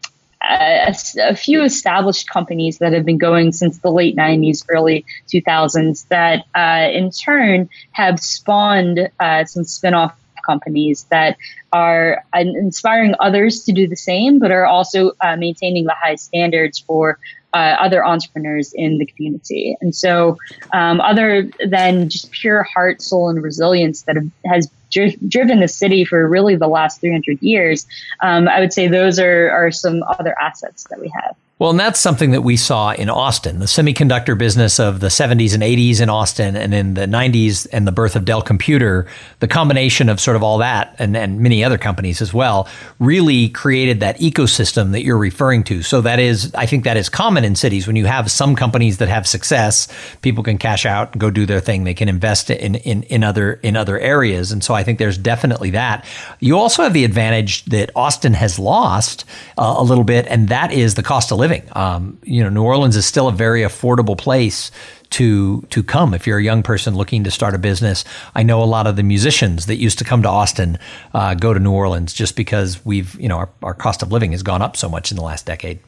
a, 0.44 0.96
a, 1.22 1.36
few 1.36 1.64
established 1.64 2.30
companies 2.30 2.78
that 2.78 2.94
have 2.94 3.06
been 3.06 3.18
going 3.18 3.52
since 3.52 3.80
the 3.80 3.92
late 3.92 4.16
90s, 4.16 4.64
early 4.70 5.06
2000s 5.34 6.08
that 6.10 6.46
uh, 6.56 6.90
in 6.92 7.10
turn 7.10 7.70
have 7.92 8.20
spawned 8.20 9.10
uh, 9.20 9.46
some 9.46 9.64
spinoff 9.64 10.14
companies 10.46 11.06
that 11.10 11.38
are 11.74 12.24
inspiring 12.36 13.16
others 13.20 13.64
to 13.64 13.72
do 13.72 13.88
the 13.88 13.96
same, 13.96 14.38
but 14.40 14.52
are 14.52 14.66
also 14.66 15.12
uh, 15.22 15.36
maintaining 15.36 15.86
the 15.86 15.96
high 16.00 16.16
standards 16.16 16.80
for 16.80 17.18
uh, 17.54 17.78
other 17.80 18.06
entrepreneurs 18.06 18.74
in 18.74 18.98
the 18.98 19.06
community. 19.06 19.78
And 19.82 19.96
so, 19.96 20.38
um, 20.74 21.00
other 21.02 21.50
than 21.66 22.10
just 22.10 22.32
pure 22.32 22.64
heart, 22.64 23.02
soul, 23.02 23.30
and 23.30 23.42
resilience 23.42 24.04
that 24.04 24.18
have, 24.18 24.30
has 24.46 24.70
dri- 24.96 25.18
driven 25.28 25.60
the 25.60 25.68
city 25.68 26.06
for 26.06 26.28
really 26.28 26.56
the 26.56 26.68
last 26.68 27.02
300 27.02 27.42
years, 27.42 27.86
um, 28.22 28.48
I 28.48 28.60
would 28.60 28.74
say 28.74 28.88
those 28.88 29.20
are, 29.20 29.52
are 29.52 29.72
some 29.72 30.04
other 30.04 30.36
assets 30.40 30.86
that 30.90 31.00
we 31.00 31.10
have. 31.10 31.36
Well, 31.58 31.70
and 31.70 31.80
that's 31.80 32.02
something 32.02 32.32
that 32.32 32.42
we 32.42 32.58
saw 32.58 32.92
in 32.92 33.10
Austin, 33.10 33.60
the 33.60 33.66
semiconductor 33.66 34.38
business 34.38 34.78
of 34.78 35.00
the 35.00 35.08
70s 35.08 35.54
and 35.54 35.64
80s 35.64 36.02
in 36.02 36.10
Austin, 36.10 36.58
and 36.58 36.74
in 36.74 36.96
the 36.96 37.06
90s 37.06 37.66
and 37.72 37.88
the 37.88 37.94
birth 37.94 38.18
of 38.18 38.26
Dell 38.26 38.42
Computer, 38.42 39.08
the 39.40 39.48
combination 39.48 40.10
of 40.10 40.20
sort 40.20 40.36
of 40.36 40.44
all 40.44 40.58
that 40.58 40.94
and, 41.00 41.16
and 41.16 41.40
many 41.40 41.64
other 41.64 41.78
companies 41.78 42.22
as 42.22 42.34
well 42.34 42.68
really 43.00 43.48
created 43.48 44.02
that 44.02 44.20
ecosystem 44.20 44.92
that 44.92 45.06
you're 45.06 45.18
referring 45.18 45.64
to. 45.64 45.82
So 45.82 46.02
that 46.02 46.20
is, 46.20 46.54
I 46.56 46.66
think 46.66 46.84
that 46.84 46.98
is 46.98 47.08
common 47.08 47.46
in 47.46 47.56
cities. 47.56 47.88
When 47.88 47.96
you 47.96 48.06
have 48.06 48.30
some 48.30 48.58
companies 48.58 48.98
that 48.98 49.08
have 49.08 49.26
success, 49.26 49.88
people 50.22 50.44
can 50.44 50.58
cash 50.58 50.86
out 50.86 51.18
go 51.18 51.32
do 51.32 51.46
their 51.46 51.62
thing. 51.62 51.86
They 51.86 51.94
can 51.94 52.10
invest 52.10 52.50
in, 52.50 52.76
in, 52.76 53.04
in 53.04 53.24
other 53.24 53.54
in 53.64 53.78
other 53.78 53.98
areas. 53.98 54.52
And 54.52 54.62
so 54.62 54.74
I 54.74 54.84
think 54.84 55.00
there's 55.00 55.18
definitely 55.18 55.70
that. 55.70 56.06
You 56.42 56.58
also 56.58 56.84
have 56.84 56.92
the 56.92 57.06
advantage 57.06 57.64
that 57.66 57.92
Austin 57.96 58.34
has 58.34 58.60
lost 58.60 59.24
uh, 59.58 59.76
a 59.78 59.84
little 59.84 60.04
bit, 60.04 60.26
and 60.28 60.50
that 60.50 60.74
is 60.74 60.96
the 60.96 61.04
cost 61.04 61.32
of 61.32 61.45
living. 61.46 61.68
Um, 61.74 62.18
you 62.24 62.44
know, 62.44 62.50
New 62.50 62.64
Orleans 62.64 62.96
is 62.96 63.06
still 63.06 63.28
a 63.28 63.32
very 63.32 63.62
affordable 63.62 64.18
place 64.18 64.72
to 65.12 65.62
to 65.70 65.84
come 65.84 66.16
if 66.16 66.26
you're 66.26 66.40
a 66.40 66.44
young 66.44 66.64
person 66.64 66.96
looking 66.96 67.24
to 67.26 67.32
start 67.32 67.54
a 67.54 67.60
business. 67.60 68.04
I 68.34 68.42
know 68.42 68.64
a 68.64 68.66
lot 68.66 68.88
of 68.88 68.96
the 68.96 69.04
musicians 69.04 69.68
that 69.68 69.76
used 69.76 70.00
to 70.00 70.04
come 70.04 70.24
to 70.24 70.30
Austin 70.30 70.80
uh, 71.14 71.36
go 71.36 71.54
to 71.54 71.60
New 71.60 71.72
Orleans 71.72 72.14
just 72.14 72.36
because 72.36 72.84
we've 72.84 73.14
you 73.20 73.30
know 73.30 73.38
our, 73.38 73.50
our 73.62 73.76
cost 73.76 74.02
of 74.02 74.12
living 74.12 74.32
has 74.32 74.42
gone 74.42 74.64
up 74.64 74.76
so 74.76 74.90
much 74.90 75.12
in 75.12 75.18
the 75.18 75.24
last 75.24 75.46
decade. 75.46 75.80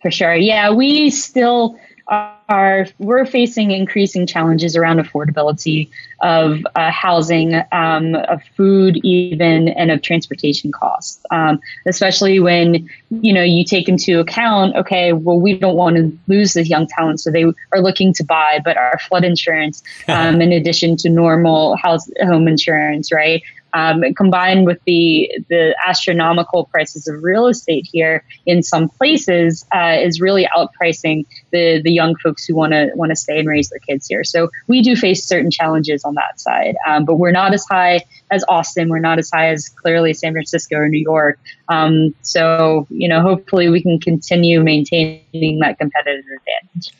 For 0.00 0.10
sure, 0.10 0.34
yeah, 0.34 0.70
we 0.70 1.10
still 1.10 1.78
are 2.08 2.33
we're 2.48 3.24
facing 3.24 3.70
increasing 3.70 4.26
challenges 4.26 4.76
around 4.76 4.98
affordability 4.98 5.88
of 6.20 6.66
uh, 6.74 6.90
housing, 6.90 7.54
um, 7.72 8.14
of 8.14 8.42
food, 8.56 8.96
even, 8.98 9.68
and 9.68 9.90
of 9.90 10.02
transportation 10.02 10.70
costs. 10.70 11.24
Um, 11.30 11.60
especially 11.86 12.40
when 12.40 12.88
you 13.10 13.32
know 13.32 13.42
you 13.42 13.64
take 13.64 13.88
into 13.88 14.20
account, 14.20 14.76
okay, 14.76 15.12
well, 15.12 15.40
we 15.40 15.56
don't 15.56 15.76
want 15.76 15.96
to 15.96 16.18
lose 16.26 16.52
this 16.54 16.68
young 16.68 16.86
talent, 16.86 17.20
so 17.20 17.30
they 17.30 17.44
are 17.44 17.80
looking 17.80 18.12
to 18.14 18.24
buy, 18.24 18.60
but 18.64 18.76
our 18.76 18.98
flood 19.08 19.24
insurance, 19.24 19.82
um, 20.08 20.40
in 20.40 20.52
addition 20.52 20.96
to 20.96 21.08
normal 21.08 21.76
house 21.76 22.10
home 22.22 22.46
insurance, 22.48 23.10
right? 23.10 23.42
um, 23.74 24.02
combined 24.14 24.66
with 24.66 24.78
the 24.86 25.30
the 25.50 25.76
astronomical 25.86 26.64
prices 26.66 27.06
of 27.06 27.22
real 27.22 27.46
estate 27.46 27.86
here 27.92 28.24
in 28.46 28.62
some 28.62 28.88
places 28.88 29.66
uh, 29.74 29.96
is 30.00 30.20
really 30.20 30.48
outpricing 30.56 31.26
the 31.50 31.82
the 31.82 31.92
young 31.92 32.16
folks 32.16 32.43
who 32.46 32.54
want 32.54 32.72
to 32.72 32.90
want 32.94 33.10
to 33.10 33.16
stay 33.16 33.38
and 33.38 33.48
raise 33.48 33.70
their 33.70 33.78
kids 33.80 34.06
here. 34.06 34.24
So 34.24 34.50
we 34.68 34.82
do 34.82 34.96
face 34.96 35.24
certain 35.24 35.50
challenges 35.50 36.04
on 36.04 36.14
that 36.14 36.40
side, 36.40 36.76
um, 36.86 37.04
but 37.04 37.16
we're 37.16 37.32
not 37.32 37.54
as 37.54 37.64
high 37.70 38.00
as 38.30 38.44
Austin. 38.48 38.88
We're 38.88 38.98
not 38.98 39.18
as 39.18 39.30
high 39.30 39.48
as 39.48 39.68
clearly 39.68 40.14
San 40.14 40.32
Francisco 40.32 40.76
or 40.76 40.88
New 40.88 41.02
York. 41.02 41.38
Um, 41.68 42.14
so 42.22 42.86
you 42.90 43.08
know, 43.08 43.20
hopefully 43.20 43.68
we 43.68 43.82
can 43.82 44.00
continue 44.00 44.62
maintaining 44.62 45.58
that 45.60 45.78
competitive 45.78 46.24
advantage. 46.24 46.92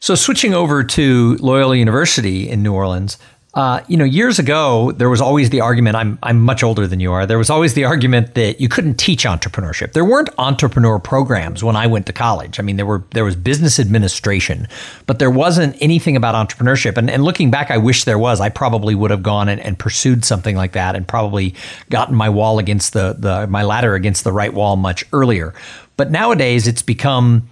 So 0.00 0.14
switching 0.14 0.54
over 0.54 0.84
to 0.84 1.36
Loyola 1.40 1.76
University 1.76 2.48
in 2.48 2.62
New 2.62 2.72
Orleans, 2.72 3.18
uh, 3.58 3.82
you 3.88 3.96
know, 3.96 4.04
years 4.04 4.38
ago, 4.38 4.92
there 4.92 5.10
was 5.10 5.20
always 5.20 5.50
the 5.50 5.60
argument. 5.60 5.96
I'm 5.96 6.16
I'm 6.22 6.40
much 6.40 6.62
older 6.62 6.86
than 6.86 7.00
you 7.00 7.10
are. 7.10 7.26
There 7.26 7.38
was 7.38 7.50
always 7.50 7.74
the 7.74 7.86
argument 7.86 8.36
that 8.36 8.60
you 8.60 8.68
couldn't 8.68 9.00
teach 9.00 9.24
entrepreneurship. 9.24 9.94
There 9.94 10.04
weren't 10.04 10.28
entrepreneur 10.38 11.00
programs 11.00 11.64
when 11.64 11.74
I 11.74 11.88
went 11.88 12.06
to 12.06 12.12
college. 12.12 12.60
I 12.60 12.62
mean, 12.62 12.76
there 12.76 12.86
were 12.86 13.02
there 13.14 13.24
was 13.24 13.34
business 13.34 13.80
administration, 13.80 14.68
but 15.06 15.18
there 15.18 15.28
wasn't 15.28 15.76
anything 15.80 16.14
about 16.14 16.36
entrepreneurship. 16.36 16.96
And, 16.96 17.10
and 17.10 17.24
looking 17.24 17.50
back, 17.50 17.72
I 17.72 17.78
wish 17.78 18.04
there 18.04 18.16
was. 18.16 18.40
I 18.40 18.48
probably 18.48 18.94
would 18.94 19.10
have 19.10 19.24
gone 19.24 19.48
and, 19.48 19.60
and 19.60 19.76
pursued 19.76 20.24
something 20.24 20.54
like 20.54 20.74
that, 20.74 20.94
and 20.94 21.08
probably 21.08 21.56
gotten 21.90 22.14
my 22.14 22.28
wall 22.28 22.60
against 22.60 22.92
the 22.92 23.16
the 23.18 23.48
my 23.48 23.64
ladder 23.64 23.96
against 23.96 24.22
the 24.22 24.30
right 24.30 24.54
wall 24.54 24.76
much 24.76 25.04
earlier. 25.12 25.52
But 25.96 26.12
nowadays, 26.12 26.68
it's 26.68 26.82
become 26.82 27.48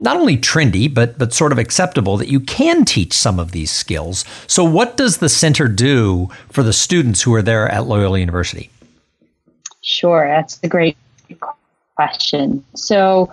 not 0.00 0.16
only 0.16 0.36
trendy, 0.36 0.92
but 0.92 1.18
but 1.18 1.32
sort 1.32 1.52
of 1.52 1.58
acceptable 1.58 2.16
that 2.16 2.28
you 2.28 2.40
can 2.40 2.84
teach 2.84 3.12
some 3.12 3.38
of 3.38 3.52
these 3.52 3.70
skills. 3.70 4.24
So, 4.46 4.64
what 4.64 4.96
does 4.96 5.18
the 5.18 5.28
center 5.28 5.68
do 5.68 6.28
for 6.50 6.62
the 6.62 6.72
students 6.72 7.22
who 7.22 7.34
are 7.34 7.42
there 7.42 7.68
at 7.68 7.86
Loyola 7.86 8.18
University? 8.18 8.70
Sure, 9.82 10.26
that's 10.26 10.58
a 10.62 10.68
great 10.68 10.96
question. 11.96 12.64
So, 12.74 13.30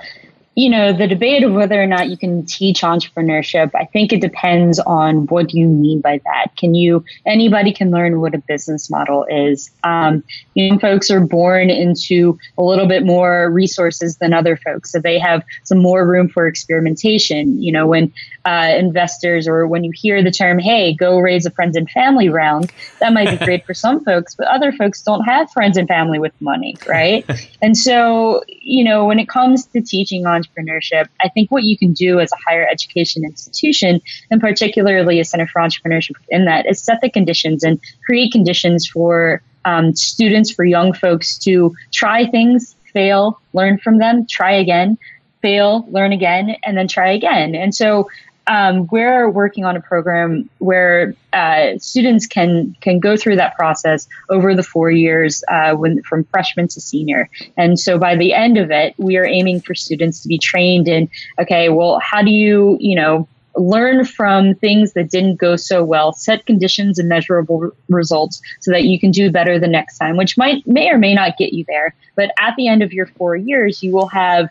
you 0.58 0.72
know, 0.72 0.92
the 0.92 1.06
debate 1.06 1.44
of 1.44 1.54
whether 1.54 1.80
or 1.80 1.86
not 1.86 2.10
you 2.10 2.18
can 2.18 2.44
teach 2.44 2.82
entrepreneurship, 2.82 3.70
I 3.76 3.86
think 3.86 4.12
it 4.12 4.22
depends 4.22 4.80
on 4.80 5.28
what 5.28 5.54
you 5.54 5.68
mean 5.68 6.02
by 6.02 6.20
that. 6.26 6.48
Can 6.58 6.74
you, 6.74 7.06
anybody 7.28 7.72
can 7.72 7.92
learn 7.92 8.20
what 8.20 8.34
a 8.34 8.40
business 8.40 8.90
model 8.90 9.24
is. 9.30 9.70
Um, 9.84 10.24
young 10.56 10.80
folks 10.80 11.12
are 11.12 11.20
born 11.20 11.70
into 11.70 12.40
a 12.58 12.64
little 12.64 12.88
bit 12.88 13.06
more 13.06 13.52
resources 13.52 14.18
than 14.18 14.34
other 14.34 14.58
folks. 14.58 14.92
So 14.92 15.00
they 15.00 15.20
have 15.20 15.44
some 15.64 15.78
more 15.78 16.08
room 16.08 16.28
for 16.28 16.48
experimentation. 16.48 17.62
You 17.62 17.72
know, 17.72 17.86
when 17.86 18.12
uh, 18.48 18.74
investors 18.80 19.48
or 19.48 19.68
when 19.68 19.84
you 19.84 19.92
hear 19.94 20.24
the 20.24 20.32
term, 20.32 20.58
hey, 20.58 20.96
go 20.96 21.20
raise 21.20 21.46
a 21.46 21.52
friends 21.52 21.78
and 21.78 21.88
family 21.92 22.30
round, 22.30 22.72
that 23.00 23.14
might 23.14 23.38
be 23.38 23.46
great 23.46 23.64
for 23.64 23.76
some 23.76 24.04
folks, 24.04 24.34
but 24.34 24.48
other 24.48 24.72
folks 24.72 25.04
don't 25.04 25.24
have 25.26 25.52
friends 25.52 25.78
and 25.78 25.88
family 25.88 26.18
with 26.18 26.34
money, 26.40 26.76
right? 26.88 27.30
and 27.62 27.78
so, 27.78 28.42
you 28.48 28.84
know, 28.84 29.06
when 29.06 29.20
it 29.20 29.30
comes 29.30 29.68
to 29.68 29.82
teaching 29.82 30.24
entrepreneurship, 30.24 30.47
I 31.22 31.30
think 31.30 31.52
what 31.52 31.64
you 31.64 31.78
can 31.78 31.94
do 31.94 32.20
as 32.20 32.32
a 32.32 32.50
higher 32.50 32.68
education 32.68 33.24
institution, 33.24 34.02
and 34.32 34.42
particularly 34.42 35.20
a 35.20 35.26
Center 35.26 35.48
for 35.48 35.62
Entrepreneurship 35.62 36.16
in 36.30 36.46
that, 36.46 36.66
is 36.66 36.82
set 36.82 37.02
the 37.02 37.10
conditions 37.10 37.64
and 37.64 37.80
create 38.06 38.32
conditions 38.32 38.88
for 38.88 39.42
um, 39.66 39.96
students, 39.96 40.52
for 40.52 40.66
young 40.66 40.94
folks 40.94 41.38
to 41.40 41.76
try 41.94 42.26
things, 42.26 42.76
fail, 42.94 43.40
learn 43.54 43.78
from 43.78 43.98
them, 43.98 44.26
try 44.30 44.54
again, 44.54 44.98
fail, 45.42 45.86
learn 45.92 46.12
again, 46.12 46.56
and 46.64 46.78
then 46.78 46.88
try 46.88 47.12
again. 47.12 47.54
And 47.56 47.76
so 47.76 48.10
um, 48.48 48.88
we're 48.92 49.30
working 49.30 49.66
on 49.66 49.76
a 49.76 49.82
program 49.82 50.50
where 50.60 51.14
uh, 51.34 51.78
students 51.80 52.26
can 52.26 52.76
can 52.82 53.00
go 53.00 53.18
through 53.18 53.36
that 53.36 53.56
process 53.56 54.08
over 54.30 54.56
the 54.56 54.64
four 54.64 54.90
years 54.90 55.44
uh, 55.50 55.74
when, 55.74 56.02
from 56.04 56.24
freshman 56.26 56.68
to 56.70 56.82
senior. 56.82 57.30
And 57.58 57.80
so 57.80 57.98
by 57.98 58.16
the 58.16 58.34
end 58.34 58.58
of 58.58 58.72
it, 58.72 58.94
we 58.98 59.18
are 59.18 59.26
aiming 59.26 59.62
for 59.62 59.76
students 59.76 60.22
to 60.22 60.28
be 60.28 60.38
trained 60.38 60.88
in 60.88 61.10
okay, 61.40 61.70
well, 61.70 62.00
how 62.00 62.22
do 62.22 62.32
you 62.32 62.78
you 62.80 62.96
know 62.96 63.28
learn 63.58 64.06
from 64.06 64.54
things 64.56 64.94
that 64.94 65.10
didn't 65.10 65.38
go 65.38 65.56
so 65.56 65.84
well, 65.84 66.14
set 66.14 66.46
conditions 66.46 67.00
and 67.00 67.10
measurable 67.10 67.72
results 67.90 68.42
so 68.62 68.72
that 68.72 68.84
you 68.84 69.00
can 69.00 69.12
do 69.12 69.32
better 69.32 69.60
the 69.60 69.68
next 69.68 69.98
time, 69.98 70.16
which 70.16 70.38
might 70.38 70.66
may 70.68 70.90
or 70.90 70.98
may 70.98 71.14
not 71.14 71.38
get 71.38 71.54
you 71.54 71.66
there. 71.68 71.94
But 72.16 72.32
at 72.40 72.56
the 72.56 72.68
end 72.68 72.84
of 72.84 72.94
your 72.94 73.08
four 73.08 73.36
years, 73.36 73.84
you 73.84 73.92
will 73.92 74.08
have 74.08 74.50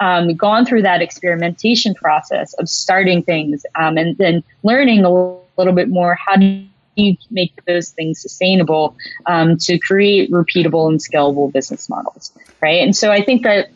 um, 0.00 0.34
gone 0.34 0.64
through 0.64 0.82
that 0.82 1.02
experimentation 1.02 1.94
process 1.94 2.54
of 2.54 2.68
starting 2.68 3.22
things 3.22 3.64
um, 3.74 3.96
and 3.98 4.16
then 4.18 4.42
learning 4.62 5.04
a 5.04 5.10
little 5.10 5.72
bit 5.74 5.88
more 5.88 6.14
how 6.14 6.36
do 6.36 6.64
you 6.96 7.16
make 7.30 7.52
those 7.66 7.90
things 7.90 8.20
sustainable 8.20 8.96
um, 9.26 9.56
to 9.56 9.78
create 9.78 10.30
repeatable 10.30 10.88
and 10.88 11.00
scalable 11.00 11.52
business 11.52 11.88
models 11.88 12.32
right? 12.60 12.82
And 12.82 12.96
so 12.96 13.10
i 13.10 13.22
think 13.22 13.42
that 13.42 13.70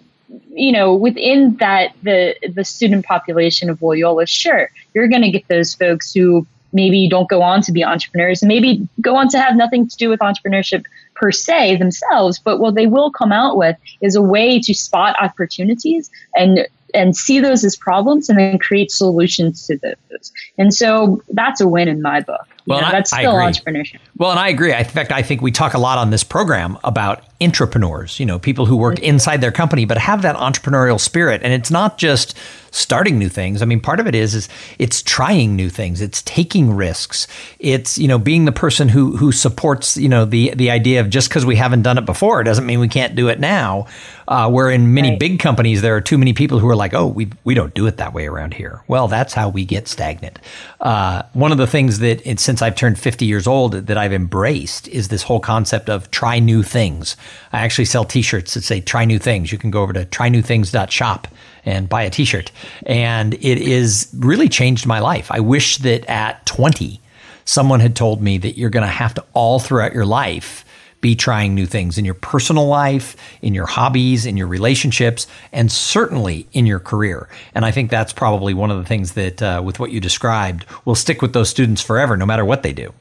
you 0.51 0.73
know 0.73 0.95
within 0.95 1.57
that 1.57 1.95
the 2.03 2.35
the 2.55 2.65
student 2.65 3.05
population 3.05 3.69
of 3.69 3.83
loyola 3.83 4.27
sure 4.27 4.71
you're 4.95 5.09
going 5.09 5.23
to 5.23 5.31
get 5.31 5.47
those 5.49 5.75
folks 5.75 6.13
who 6.13 6.47
maybe 6.73 7.09
don't 7.09 7.29
go 7.29 7.43
on 7.43 7.61
to 7.63 7.73
be 7.73 7.85
entrepreneurs 7.85 8.43
and 8.43 8.49
maybe 8.49 8.89
go 9.01 9.17
on 9.17 9.29
to 9.29 9.39
have 9.39 9.57
nothing 9.57 9.87
to 9.87 9.97
do 9.97 10.09
with 10.09 10.21
entrepreneurship 10.21 10.85
per 11.15 11.31
se 11.31 11.77
themselves, 11.77 12.39
but 12.39 12.59
what 12.59 12.75
they 12.75 12.87
will 12.87 13.11
come 13.11 13.33
out 13.33 13.57
with 13.57 13.77
is 14.01 14.17
a 14.17 14.23
way 14.23 14.59
to 14.61 14.75
spot 14.75 15.17
opportunities 15.21 16.11
and 16.37 16.67
and 16.95 17.17
see 17.17 17.41
those 17.41 17.65
as 17.65 17.75
problems 17.75 18.29
and 18.29 18.39
then 18.39 18.59
create 18.59 18.91
solutions 18.91 19.67
to 19.67 19.79
those. 19.79 20.33
And 20.59 20.75
so 20.75 21.23
that's 21.31 21.61
a 21.61 21.67
win 21.67 21.89
in 21.89 22.03
my 22.03 22.21
book. 22.21 22.47
Well, 22.67 22.81
know, 22.81 22.91
that's 22.91 23.11
still 23.11 23.35
entrepreneurship. 23.35 23.99
Well, 24.17 24.31
and 24.31 24.39
I 24.39 24.49
agree. 24.49 24.75
In 24.75 24.85
fact, 24.85 25.13
I 25.13 25.23
think 25.23 25.43
we 25.43 25.51
talk 25.51 25.75
a 25.75 25.79
lot 25.79 25.99
on 25.99 26.11
this 26.11 26.25
program 26.25 26.79
about 26.85 27.25
entrepreneurs, 27.41 28.21
you 28.21 28.27
know, 28.27 28.39
people 28.39 28.67
who 28.67 28.77
work 28.77 29.01
inside 29.01 29.41
their 29.41 29.51
company 29.53 29.85
but 29.85 29.99
have 29.99 30.23
that 30.23 30.37
entrepreneurial 30.37 31.01
spirit. 31.01 31.43
And 31.43 31.53
it's 31.53 31.71
not 31.71 31.99
just 31.99 32.37
starting 32.71 33.19
new 33.19 33.29
things. 33.29 33.61
I 33.63 33.65
mean, 33.67 33.81
part 33.81 34.01
of 34.01 34.07
it 34.07 34.15
is 34.15 34.35
is 34.35 34.49
it's 34.79 35.03
trying 35.03 35.57
new 35.57 35.69
things. 35.69 36.01
It's 36.01 36.23
taking 36.23 36.75
risks. 36.75 37.27
It's, 37.59 37.99
you 37.99 38.09
know, 38.09 38.19
being 38.19 38.45
the 38.45 38.53
person 38.53 38.89
who 38.89 39.17
who 39.17 39.33
supports, 39.33 39.97
you 39.97 40.09
know, 40.09 40.25
the 40.25 40.55
the 40.55 40.71
idea 40.71 41.01
of 41.01 41.11
just 41.11 41.29
because 41.29 41.45
we 41.45 41.57
haven't 41.57 41.83
done 41.83 41.99
it 41.99 42.07
before 42.07 42.45
doesn't 42.45 42.65
mean 42.65 42.81
we 42.81 42.89
can't 42.89 43.15
do 43.15 43.29
it 43.29 43.41
now. 43.41 43.87
Uh, 44.29 44.49
where 44.49 44.71
in 44.71 44.95
many 44.95 45.11
right. 45.11 45.19
big 45.19 45.41
companies 45.41 45.83
there 45.83 45.97
are 45.97 46.01
too 46.01 46.17
many 46.17 46.33
people 46.33 46.61
who 46.61 46.69
are 46.69 46.77
like, 46.77 46.95
oh, 46.95 47.07
we 47.07 47.29
we 47.45 47.55
don't 47.55 47.75
do 47.75 47.87
it 47.87 47.97
that 47.97 48.15
way 48.15 48.27
around 48.27 48.55
here. 48.55 48.83
Well, 48.87 49.09
that's 49.09 49.35
how 49.35 49.49
we 49.49 49.65
get 49.65 49.89
stagnant. 49.89 50.39
Uh, 50.81 51.25
one 51.33 51.51
of 51.53 51.59
the 51.59 51.67
things 51.67 51.99
that 51.99 52.27
it, 52.27 52.41
since 52.53 52.61
I've 52.61 52.75
turned 52.75 52.99
50 52.99 53.25
years 53.25 53.47
old 53.47 53.73
that 53.73 53.97
I've 53.97 54.13
embraced 54.13 54.87
is 54.89 55.09
this 55.09 55.23
whole 55.23 55.41
concept 55.41 55.89
of 55.89 56.11
try 56.11 56.39
new 56.39 56.63
things. 56.63 57.17
I 57.51 57.61
actually 57.61 57.87
sell 57.87 58.05
T-shirts 58.05 58.53
that 58.53 58.63
say 58.63 58.83
"Try 58.83 59.07
new 59.07 59.19
things." 59.19 59.51
You 59.51 59.57
can 59.57 59.71
go 59.71 59.81
over 59.81 59.95
to 59.95 60.05
trynewthings.shop 60.05 61.29
and 61.65 61.89
buy 61.89 62.03
a 62.03 62.11
T-shirt, 62.11 62.53
and 62.85 63.33
it 63.33 63.57
is 63.57 64.09
really 64.19 64.51
changed 64.51 64.85
my 64.85 64.99
life. 64.99 65.31
I 65.31 65.41
wish 65.41 65.79
that 65.79 66.05
at 66.11 66.45
20, 66.45 67.01
someone 67.47 67.81
had 67.81 67.97
told 67.97 68.21
me 68.21 68.37
that 68.37 68.59
you're 68.59 68.69
going 68.69 68.87
to 68.87 68.99
have 69.03 69.15
to 69.15 69.25
all 69.33 69.59
throughout 69.59 69.95
your 69.95 70.05
life 70.05 70.67
be 71.03 71.15
trying 71.15 71.55
new 71.55 71.67
things 71.67 71.99
in 71.99 72.07
your 72.07 72.15
personal 72.15 72.67
life, 72.67 73.15
in 73.43 73.53
your 73.53 73.67
hobbies, 73.67 74.25
in 74.25 74.39
your 74.39 74.47
relationships, 74.47 75.27
and 75.53 75.71
certainly 75.71 76.47
in 76.55 76.65
your 76.65 76.79
career. 76.79 77.29
And 77.55 77.67
I 77.67 77.71
think 77.71 77.91
that's 77.91 78.15
probably 78.15 78.55
one 78.55 78.71
of 78.71 78.79
the 78.79 78.85
things 78.85 79.13
that, 79.13 79.43
uh, 79.43 79.61
with 79.63 79.79
what 79.79 79.91
you 79.91 80.01
described, 80.01 80.65
will 80.87 80.95
stick 80.95 81.21
with 81.21 81.35
those 81.35 81.51
students 81.51 81.83
forever, 81.83 82.17
no 82.17 82.25
matter 82.25 82.47
what 82.47 82.63
they 82.63 82.73
do. 82.73 82.95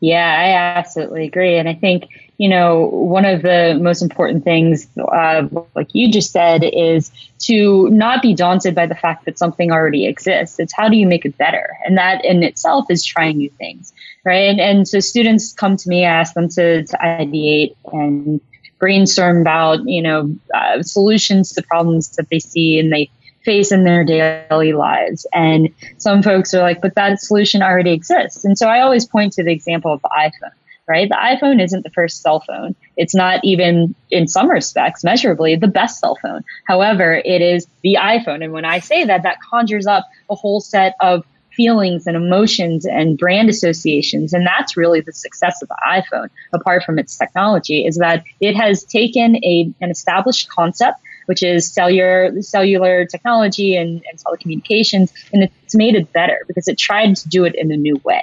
Yeah, 0.00 0.36
I 0.38 0.78
absolutely 0.78 1.24
agree. 1.24 1.56
And 1.56 1.66
I 1.66 1.74
think, 1.74 2.08
you 2.36 2.48
know, 2.48 2.88
one 2.88 3.24
of 3.24 3.40
the 3.40 3.78
most 3.80 4.02
important 4.02 4.44
things, 4.44 4.86
uh, 4.98 5.48
like 5.74 5.94
you 5.94 6.12
just 6.12 6.30
said, 6.30 6.62
is 6.62 7.10
to 7.38 7.88
not 7.90 8.20
be 8.20 8.34
daunted 8.34 8.74
by 8.74 8.86
the 8.86 8.96
fact 8.96 9.24
that 9.24 9.38
something 9.38 9.70
already 9.70 10.06
exists. 10.06 10.58
It's 10.58 10.74
how 10.74 10.90
do 10.90 10.96
you 10.96 11.06
make 11.06 11.24
it 11.24 11.38
better? 11.38 11.78
And 11.86 11.96
that 11.96 12.22
in 12.22 12.42
itself 12.42 12.86
is 12.90 13.02
trying 13.02 13.38
new 13.38 13.48
things, 13.50 13.94
right? 14.24 14.50
And, 14.50 14.60
and 14.60 14.88
so 14.88 15.00
students 15.00 15.52
come 15.52 15.76
to 15.76 15.88
me, 15.88 16.04
I 16.04 16.10
ask 16.10 16.34
them 16.34 16.48
to, 16.50 16.84
to 16.84 16.96
ideate 16.98 17.76
and 17.92 18.40
brainstorm 18.78 19.40
about, 19.40 19.88
you 19.88 20.02
know, 20.02 20.34
uh, 20.54 20.82
solutions 20.82 21.52
to 21.52 21.62
problems 21.62 22.10
that 22.16 22.28
they 22.30 22.38
see 22.38 22.78
and 22.78 22.92
they 22.92 23.10
face 23.44 23.70
in 23.70 23.84
their 23.84 24.04
daily 24.04 24.72
lives. 24.72 25.26
And 25.32 25.68
some 25.98 26.22
folks 26.22 26.54
are 26.54 26.62
like, 26.62 26.80
but 26.80 26.94
that 26.94 27.20
solution 27.20 27.62
already 27.62 27.92
exists. 27.92 28.44
And 28.44 28.56
so 28.56 28.68
I 28.68 28.80
always 28.80 29.06
point 29.06 29.34
to 29.34 29.44
the 29.44 29.52
example 29.52 29.92
of 29.92 30.00
the 30.00 30.10
iPhone, 30.16 30.52
right? 30.88 31.08
The 31.08 31.14
iPhone 31.14 31.62
isn't 31.62 31.82
the 31.82 31.90
first 31.90 32.22
cell 32.22 32.40
phone. 32.40 32.74
It's 32.96 33.14
not 33.14 33.40
even, 33.44 33.94
in 34.10 34.28
some 34.28 34.50
respects, 34.50 35.04
measurably 35.04 35.56
the 35.56 35.68
best 35.68 36.00
cell 36.00 36.18
phone. 36.22 36.42
However, 36.66 37.20
it 37.24 37.42
is 37.42 37.66
the 37.82 37.98
iPhone. 38.00 38.42
And 38.42 38.52
when 38.52 38.64
I 38.64 38.78
say 38.78 39.04
that, 39.04 39.22
that 39.24 39.38
conjures 39.50 39.86
up 39.86 40.06
a 40.30 40.34
whole 40.34 40.60
set 40.60 40.94
of 41.00 41.26
feelings 41.56 42.06
and 42.06 42.16
emotions 42.16 42.86
and 42.86 43.18
brand 43.18 43.48
associations. 43.48 44.32
And 44.32 44.46
that's 44.46 44.76
really 44.76 45.00
the 45.00 45.12
success 45.12 45.62
of 45.62 45.68
the 45.68 45.76
iPhone, 45.88 46.28
apart 46.52 46.84
from 46.84 46.98
its 46.98 47.16
technology, 47.16 47.86
is 47.86 47.96
that 47.98 48.24
it 48.40 48.54
has 48.54 48.84
taken 48.84 49.36
a, 49.44 49.72
an 49.80 49.90
established 49.90 50.48
concept 50.48 50.98
which 51.26 51.42
is 51.42 51.72
cellular 51.72 52.30
cellular 52.42 53.06
technology 53.06 53.76
and, 53.76 54.02
and 54.10 54.22
telecommunications, 54.22 55.12
and 55.32 55.44
it's 55.64 55.74
made 55.74 55.94
it 55.94 56.12
better 56.12 56.44
because 56.46 56.68
it 56.68 56.78
tried 56.78 57.16
to 57.16 57.28
do 57.28 57.44
it 57.44 57.54
in 57.54 57.72
a 57.72 57.76
new 57.76 57.98
way. 58.04 58.22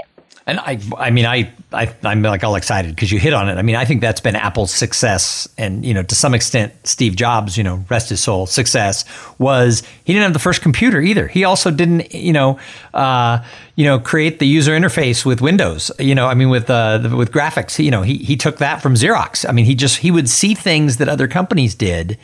And 0.52 0.60
I, 0.60 0.78
I 0.98 1.12
mean, 1.12 1.26
I, 1.26 1.50
I 1.72 1.96
am 2.04 2.22
like 2.24 2.44
all 2.44 2.56
excited 2.56 2.94
because 2.94 3.10
you 3.10 3.20
hit 3.20 3.32
on 3.32 3.48
it. 3.48 3.58
I 3.58 3.62
mean, 3.62 3.78
I 3.78 3.86
think 3.86 4.02
that's 4.02 4.20
been 4.20 4.36
Apple's 4.36 4.74
success, 4.74 5.48
and 5.58 5.86
you 5.86 5.94
know, 5.94 6.04
to 6.04 6.14
some 6.14 6.34
extent, 6.34 6.74
Steve 6.84 7.16
Jobs, 7.16 7.56
you 7.56 7.64
know, 7.64 7.86
rest 7.90 8.10
his 8.10 8.20
soul, 8.20 8.46
success 8.48 9.06
was 9.40 9.82
he 10.04 10.12
didn't 10.12 10.24
have 10.24 10.34
the 10.34 10.40
first 10.40 10.62
computer 10.62 11.00
either. 11.00 11.30
He 11.30 11.46
also 11.46 11.72
didn't, 11.72 12.14
you 12.14 12.34
know, 12.34 12.60
uh, 12.94 13.42
you 13.78 13.86
know, 13.86 13.98
create 13.98 14.40
the 14.40 14.46
user 14.46 14.74
interface 14.74 15.24
with 15.24 15.40
Windows. 15.40 15.90
You 16.00 16.16
know, 16.16 16.28
I 16.28 16.34
mean, 16.34 16.50
with 16.50 16.70
uh, 16.70 17.00
with 17.16 17.32
graphics. 17.32 17.82
You 17.82 17.92
know, 17.92 18.02
he 18.02 18.18
he 18.18 18.36
took 18.36 18.58
that 18.58 18.82
from 18.82 18.96
Xerox. 18.96 19.48
I 19.48 19.54
mean, 19.54 19.64
he 19.64 19.74
just 19.74 20.00
he 20.00 20.12
would 20.12 20.28
see 20.28 20.54
things 20.54 20.98
that 20.98 21.08
other 21.08 21.30
companies 21.30 21.76
did 21.76 22.18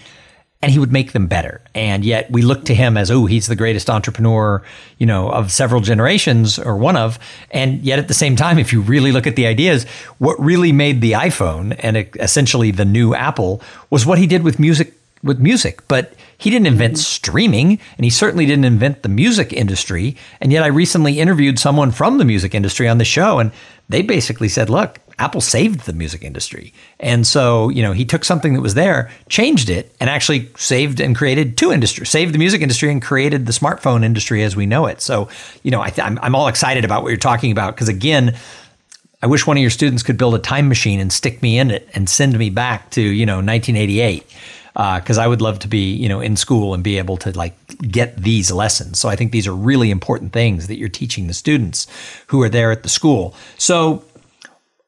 and 0.62 0.72
he 0.72 0.80
would 0.80 0.92
make 0.92 1.12
them 1.12 1.28
better. 1.28 1.62
And 1.76 2.04
yet 2.04 2.32
we 2.32 2.42
look 2.42 2.66
to 2.66 2.74
him 2.74 2.98
as, 2.98 3.12
oh, 3.12 3.26
he's 3.26 3.48
the 3.48 3.56
greatest 3.56 3.90
entrepreneur, 3.90 4.64
you 4.98 5.06
know, 5.06 5.30
of 5.30 5.52
several 5.52 5.82
generations 5.82 6.58
or 6.58 6.76
one 6.76 6.98
of. 6.98 7.20
And 7.52 7.82
yet 7.82 8.00
at 8.00 8.08
the 8.08 8.14
same 8.14 8.36
time, 8.36 8.58
if 8.58 8.74
you 8.74 8.82
really 8.82 9.12
look 9.12 9.28
at 9.28 9.36
the 9.36 9.46
ideas, 9.46 9.86
what 10.18 10.40
really 10.40 10.72
made 10.72 11.02
the 11.02 11.12
iPhone 11.12 11.76
and 11.80 12.10
essentially 12.20 12.72
the 12.72 12.86
new 12.86 13.14
Apple 13.14 13.62
was 13.90 14.06
what 14.06 14.18
he 14.18 14.28
did 14.28 14.44
with 14.44 14.60
music 14.60 14.94
with 15.24 15.40
music, 15.40 15.82
but 15.88 16.14
he 16.38 16.52
didn't 16.52 16.68
invent 16.68 16.94
mm-hmm. 16.94 17.02
streaming 17.02 17.80
and 17.98 18.04
he 18.04 18.10
certainly 18.10 18.46
didn't 18.46 18.66
invent 18.66 19.02
the 19.02 19.10
music 19.10 19.52
industry. 19.52 20.16
And 20.40 20.52
yet 20.52 20.64
I 20.64 20.68
recently 20.68 21.20
interviewed 21.20 21.58
someone 21.58 21.92
from 21.92 22.20
the 22.20 22.26
music 22.26 22.54
industry 22.54 22.88
on 22.88 23.00
the 23.00 23.06
show 23.06 23.40
and 23.40 23.52
they 23.90 24.04
basically 24.04 24.48
said, 24.48 24.70
look, 24.70 25.00
Apple 25.20 25.42
saved 25.42 25.82
the 25.82 25.94
music 25.94 26.24
industry. 26.24 26.74
And 27.00 27.26
so, 27.26 27.70
you 27.70 27.82
know, 27.82 27.92
he 27.92 28.06
took 28.06 28.24
something 28.24 28.54
that 28.54 28.62
was 28.62 28.76
there, 28.76 29.10
changed 29.30 29.70
it, 29.70 29.94
and 30.00 30.10
actually 30.10 30.50
saved 30.58 31.00
and 31.00 31.16
created 31.16 31.58
two 31.58 31.72
industries, 31.72 32.10
saved 32.10 32.36
the 32.36 32.38
music 32.38 32.62
industry 32.62 32.92
and 32.92 33.02
created 33.02 33.48
the 33.48 33.52
smartphone 33.52 34.04
industry 34.04 34.44
as 34.44 34.56
we 34.56 34.68
know 34.68 34.86
it. 34.86 35.02
So, 35.02 35.28
you 35.64 35.72
know, 35.72 35.82
I 35.82 35.90
th- 35.90 36.06
I'm, 36.06 36.20
I'm 36.22 36.36
all 36.36 36.48
excited 36.48 36.86
about 36.86 37.02
what 37.02 37.10
you're 37.10 37.18
talking 37.18 37.52
about 37.52 37.74
because, 37.74 37.90
again, 37.90 38.36
I 39.22 39.26
wish 39.26 39.48
one 39.48 39.58
of 39.58 39.62
your 39.62 39.72
students 39.72 40.04
could 40.04 40.18
build 40.18 40.36
a 40.36 40.40
time 40.40 40.70
machine 40.70 41.00
and 41.00 41.12
stick 41.12 41.42
me 41.42 41.58
in 41.58 41.72
it 41.72 41.90
and 41.96 42.08
send 42.08 42.38
me 42.38 42.52
back 42.52 42.92
to, 42.92 43.02
you 43.02 43.26
know, 43.26 43.38
1988 43.38 44.24
because 44.74 45.18
uh, 45.18 45.24
I 45.24 45.28
would 45.28 45.42
love 45.42 45.58
to 45.60 45.68
be, 45.68 45.96
you 45.96 46.08
know, 46.08 46.20
in 46.22 46.36
school 46.36 46.76
and 46.76 46.84
be 46.84 47.00
able 47.00 47.18
to 47.18 47.36
like 47.36 47.56
get 47.80 48.16
these 48.18 48.52
lessons. 48.52 49.00
So 49.00 49.10
I 49.10 49.16
think 49.16 49.32
these 49.32 49.48
are 49.48 49.56
really 49.56 49.90
important 49.90 50.34
things 50.34 50.68
that 50.68 50.78
you're 50.78 50.88
teaching 50.88 51.26
the 51.26 51.34
students 51.34 51.88
who 52.28 52.44
are 52.44 52.50
there 52.50 52.72
at 52.72 52.84
the 52.84 52.90
school. 52.90 53.34
So 53.58 54.04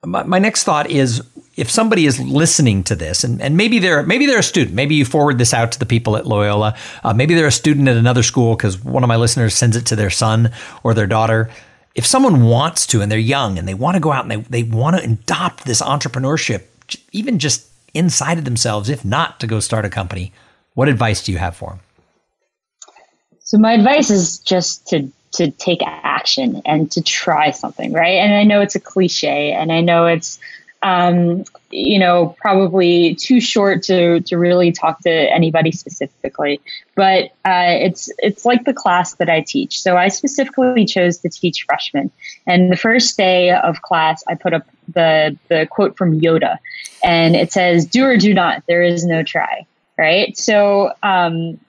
my, 0.05 0.23
my 0.23 0.39
next 0.39 0.63
thought 0.63 0.89
is 0.89 1.21
if 1.55 1.69
somebody 1.69 2.05
is 2.05 2.19
listening 2.19 2.83
to 2.85 2.95
this 2.95 3.23
and, 3.23 3.41
and 3.41 3.57
maybe 3.57 3.79
they're 3.79 4.03
maybe 4.03 4.25
they're 4.25 4.39
a 4.39 4.43
student. 4.43 4.75
Maybe 4.75 4.95
you 4.95 5.05
forward 5.05 5.37
this 5.37 5.53
out 5.53 5.73
to 5.73 5.79
the 5.79 5.85
people 5.85 6.15
at 6.15 6.25
loyola. 6.25 6.75
Uh, 7.03 7.13
maybe 7.13 7.35
they're 7.35 7.47
a 7.47 7.51
student 7.51 7.87
at 7.87 7.97
another 7.97 8.23
school 8.23 8.55
because 8.55 8.83
one 8.83 9.03
of 9.03 9.07
my 9.07 9.17
listeners 9.17 9.53
sends 9.53 9.75
it 9.75 9.85
to 9.87 9.95
their 9.95 10.09
son 10.09 10.51
or 10.83 10.93
their 10.93 11.07
daughter. 11.07 11.49
If 11.95 12.05
someone 12.05 12.45
wants 12.45 12.87
to 12.87 13.01
and 13.01 13.11
they're 13.11 13.19
young 13.19 13.57
and 13.57 13.67
they 13.67 13.73
want 13.73 13.95
to 13.95 13.99
go 13.99 14.11
out 14.13 14.23
and 14.23 14.31
they, 14.31 14.63
they 14.63 14.63
want 14.63 14.95
to 14.97 15.03
adopt 15.03 15.65
this 15.65 15.81
entrepreneurship 15.81 16.63
even 17.11 17.39
just 17.39 17.67
inside 17.93 18.37
of 18.37 18.45
themselves 18.45 18.89
if 18.89 19.03
not 19.03 19.39
to 19.39 19.47
go 19.47 19.59
start 19.59 19.85
a 19.85 19.89
company 19.89 20.31
what 20.75 20.87
advice 20.87 21.23
do 21.23 21.31
you 21.31 21.37
have 21.37 21.55
for 21.55 21.71
them 21.71 21.79
so 23.39 23.57
my 23.57 23.73
advice 23.73 24.09
is 24.09 24.39
just 24.39 24.87
to 24.87 25.11
to 25.31 25.51
take 25.51 25.81
and 26.65 26.91
to 26.91 27.01
try 27.01 27.51
something, 27.51 27.93
right? 27.93 28.17
And 28.17 28.33
I 28.33 28.43
know 28.43 28.61
it's 28.61 28.75
a 28.75 28.79
cliche, 28.79 29.51
and 29.51 29.71
I 29.71 29.81
know 29.81 30.05
it's 30.05 30.39
um, 30.81 31.43
you 31.71 31.99
know 31.99 32.35
probably 32.39 33.15
too 33.15 33.41
short 33.41 33.83
to 33.83 34.21
to 34.21 34.37
really 34.37 34.71
talk 34.71 34.99
to 35.01 35.11
anybody 35.11 35.71
specifically, 35.71 36.61
but 36.95 37.25
uh, 37.45 37.75
it's 37.79 38.09
it's 38.19 38.45
like 38.45 38.65
the 38.65 38.73
class 38.73 39.15
that 39.15 39.29
I 39.29 39.41
teach. 39.41 39.81
So 39.81 39.97
I 39.97 40.07
specifically 40.07 40.85
chose 40.85 41.17
to 41.19 41.29
teach 41.29 41.65
freshmen, 41.67 42.11
and 42.47 42.71
the 42.71 42.77
first 42.77 43.17
day 43.17 43.51
of 43.51 43.81
class, 43.81 44.23
I 44.27 44.35
put 44.35 44.53
up 44.53 44.65
the 44.93 45.37
the 45.49 45.67
quote 45.69 45.97
from 45.97 46.19
Yoda, 46.19 46.57
and 47.03 47.35
it 47.35 47.51
says, 47.51 47.85
"Do 47.85 48.05
or 48.05 48.17
do 48.17 48.33
not. 48.33 48.63
There 48.67 48.83
is 48.83 49.05
no 49.05 49.23
try." 49.23 49.65
Right. 49.97 50.37
So 50.37 50.93
um, 51.03 51.59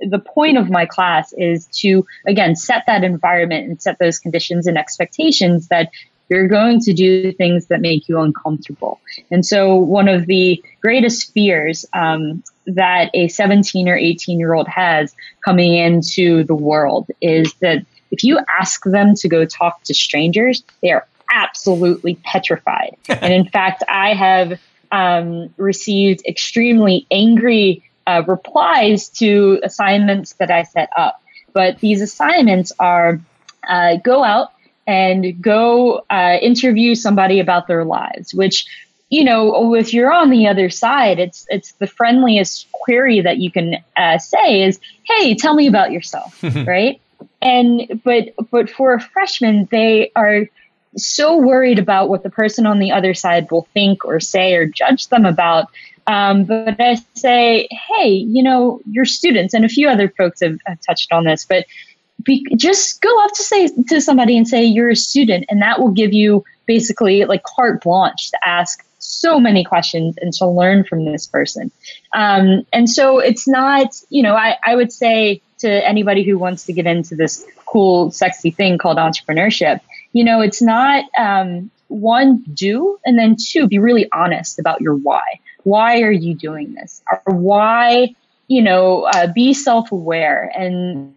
the 0.00 0.18
point 0.18 0.56
of 0.58 0.70
my 0.70 0.86
class 0.86 1.32
is 1.34 1.66
to 1.66 2.06
again 2.26 2.56
set 2.56 2.84
that 2.86 3.04
environment 3.04 3.68
and 3.68 3.82
set 3.82 3.98
those 3.98 4.18
conditions 4.18 4.66
and 4.66 4.78
expectations 4.78 5.68
that 5.68 5.90
you're 6.28 6.48
going 6.48 6.80
to 6.80 6.92
do 6.92 7.32
things 7.32 7.66
that 7.66 7.80
make 7.80 8.08
you 8.08 8.20
uncomfortable. 8.20 9.00
And 9.30 9.44
so, 9.44 9.74
one 9.74 10.08
of 10.08 10.26
the 10.26 10.62
greatest 10.80 11.32
fears 11.32 11.84
um, 11.94 12.42
that 12.66 13.10
a 13.14 13.28
17 13.28 13.88
or 13.88 13.96
18 13.96 14.38
year 14.38 14.54
old 14.54 14.68
has 14.68 15.14
coming 15.44 15.74
into 15.74 16.44
the 16.44 16.54
world 16.54 17.08
is 17.20 17.54
that 17.54 17.84
if 18.10 18.24
you 18.24 18.40
ask 18.60 18.84
them 18.84 19.14
to 19.16 19.28
go 19.28 19.44
talk 19.44 19.82
to 19.84 19.94
strangers, 19.94 20.62
they 20.82 20.90
are 20.90 21.06
absolutely 21.32 22.14
petrified. 22.16 22.96
and 23.08 23.32
in 23.32 23.46
fact, 23.46 23.82
I 23.88 24.14
have 24.14 24.60
um, 24.90 25.52
received 25.56 26.22
extremely 26.26 27.06
angry 27.10 27.82
uh, 28.08 28.22
replies 28.26 29.08
to 29.10 29.60
assignments 29.62 30.32
that 30.34 30.50
I 30.50 30.62
set 30.62 30.88
up. 30.96 31.22
But 31.52 31.78
these 31.80 32.00
assignments 32.00 32.72
are 32.80 33.20
uh, 33.68 33.96
go 33.96 34.24
out 34.24 34.52
and 34.86 35.40
go 35.42 36.04
uh, 36.10 36.38
interview 36.40 36.94
somebody 36.94 37.38
about 37.38 37.66
their 37.66 37.84
lives, 37.84 38.32
which 38.32 38.66
you 39.10 39.24
know, 39.24 39.74
if 39.74 39.94
you're 39.94 40.12
on 40.12 40.28
the 40.30 40.48
other 40.48 40.68
side, 40.68 41.18
it's 41.18 41.46
it's 41.48 41.72
the 41.72 41.86
friendliest 41.86 42.70
query 42.72 43.20
that 43.22 43.38
you 43.38 43.50
can 43.50 43.76
uh, 43.96 44.18
say 44.18 44.62
is, 44.62 44.78
"Hey, 45.04 45.34
tell 45.34 45.54
me 45.54 45.66
about 45.66 45.92
yourself," 45.92 46.42
right? 46.66 47.00
And 47.40 48.02
but 48.04 48.34
but 48.50 48.68
for 48.68 48.94
a 48.94 49.00
freshman, 49.00 49.66
they 49.70 50.12
are 50.14 50.46
so 50.96 51.38
worried 51.38 51.78
about 51.78 52.08
what 52.08 52.22
the 52.22 52.30
person 52.30 52.66
on 52.66 52.78
the 52.80 52.92
other 52.92 53.14
side 53.14 53.50
will 53.50 53.66
think 53.72 54.04
or 54.04 54.20
say 54.20 54.54
or 54.54 54.66
judge 54.66 55.08
them 55.08 55.24
about. 55.24 55.68
Um, 56.08 56.44
but 56.44 56.80
I 56.80 56.96
say, 57.14 57.68
hey, 57.70 58.08
you 58.08 58.42
know, 58.42 58.80
your 58.90 59.04
students, 59.04 59.54
and 59.54 59.64
a 59.64 59.68
few 59.68 59.88
other 59.88 60.08
folks 60.08 60.40
have, 60.40 60.58
have 60.66 60.80
touched 60.80 61.12
on 61.12 61.24
this, 61.24 61.44
but 61.44 61.66
be, 62.24 62.44
just 62.56 63.00
go 63.00 63.24
up 63.24 63.30
to 63.34 63.42
say 63.42 63.68
to 63.88 64.00
somebody 64.00 64.36
and 64.36 64.48
say 64.48 64.64
you're 64.64 64.88
a 64.88 64.96
student, 64.96 65.44
and 65.48 65.62
that 65.62 65.78
will 65.78 65.92
give 65.92 66.12
you 66.12 66.44
basically 66.66 67.24
like 67.26 67.42
carte 67.44 67.82
blanche 67.82 68.30
to 68.30 68.38
ask 68.44 68.84
so 68.98 69.38
many 69.38 69.64
questions 69.64 70.16
and 70.20 70.32
to 70.32 70.46
learn 70.46 70.82
from 70.82 71.04
this 71.04 71.26
person. 71.26 71.70
Um, 72.14 72.66
and 72.72 72.88
so 72.88 73.18
it's 73.18 73.46
not, 73.46 73.94
you 74.08 74.22
know, 74.22 74.34
I, 74.34 74.56
I 74.64 74.74
would 74.74 74.92
say 74.92 75.40
to 75.58 75.86
anybody 75.86 76.24
who 76.24 76.38
wants 76.38 76.64
to 76.66 76.72
get 76.72 76.86
into 76.86 77.14
this 77.16 77.44
cool, 77.66 78.10
sexy 78.10 78.50
thing 78.50 78.78
called 78.78 78.96
entrepreneurship, 78.96 79.80
you 80.12 80.24
know, 80.24 80.40
it's 80.40 80.62
not 80.62 81.04
um, 81.18 81.70
one, 81.88 82.38
do, 82.54 82.98
and 83.04 83.18
then 83.18 83.36
two, 83.38 83.68
be 83.68 83.78
really 83.78 84.08
honest 84.12 84.58
about 84.58 84.80
your 84.80 84.94
why. 84.94 85.22
Why 85.68 86.00
are 86.02 86.12
you 86.26 86.34
doing 86.34 86.74
this? 86.74 87.02
Or 87.10 87.34
why, 87.34 88.14
you 88.48 88.62
know, 88.62 89.04
uh, 89.04 89.26
be 89.32 89.52
self 89.52 89.92
aware. 89.92 90.50
And, 90.56 91.14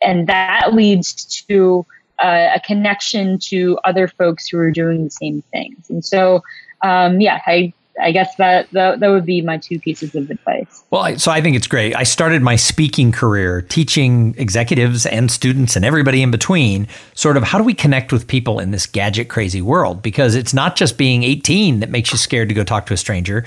and 0.00 0.26
that 0.26 0.72
leads 0.72 1.24
to 1.46 1.84
uh, 2.22 2.48
a 2.54 2.60
connection 2.60 3.38
to 3.50 3.78
other 3.84 4.08
folks 4.08 4.48
who 4.48 4.58
are 4.58 4.70
doing 4.70 5.04
the 5.04 5.10
same 5.10 5.42
things. 5.52 5.90
And 5.90 6.04
so, 6.04 6.42
um, 6.82 7.20
yeah, 7.20 7.40
I 7.46 7.72
I 8.00 8.10
guess 8.10 8.34
that, 8.36 8.70
that 8.70 9.00
that 9.00 9.08
would 9.08 9.26
be 9.26 9.42
my 9.42 9.58
two 9.58 9.78
pieces 9.78 10.14
of 10.14 10.30
advice. 10.30 10.82
Well, 10.90 11.18
so 11.18 11.30
I 11.30 11.40
think 11.40 11.56
it's 11.56 11.66
great. 11.66 11.94
I 11.94 12.04
started 12.04 12.42
my 12.42 12.56
speaking 12.56 13.12
career 13.12 13.62
teaching 13.62 14.34
executives 14.38 15.04
and 15.06 15.30
students 15.30 15.76
and 15.76 15.84
everybody 15.84 16.22
in 16.22 16.30
between 16.30 16.88
sort 17.14 17.36
of 17.36 17.42
how 17.42 17.58
do 17.58 17.64
we 17.64 17.74
connect 17.74 18.12
with 18.12 18.26
people 18.26 18.58
in 18.60 18.70
this 18.70 18.86
gadget 18.86 19.28
crazy 19.28 19.60
world 19.60 20.02
because 20.02 20.34
it's 20.34 20.54
not 20.54 20.76
just 20.76 20.96
being 20.96 21.22
18 21.22 21.80
that 21.80 21.90
makes 21.90 22.12
you 22.12 22.18
scared 22.18 22.48
to 22.48 22.54
go 22.54 22.64
talk 22.64 22.86
to 22.86 22.94
a 22.94 22.96
stranger. 22.96 23.44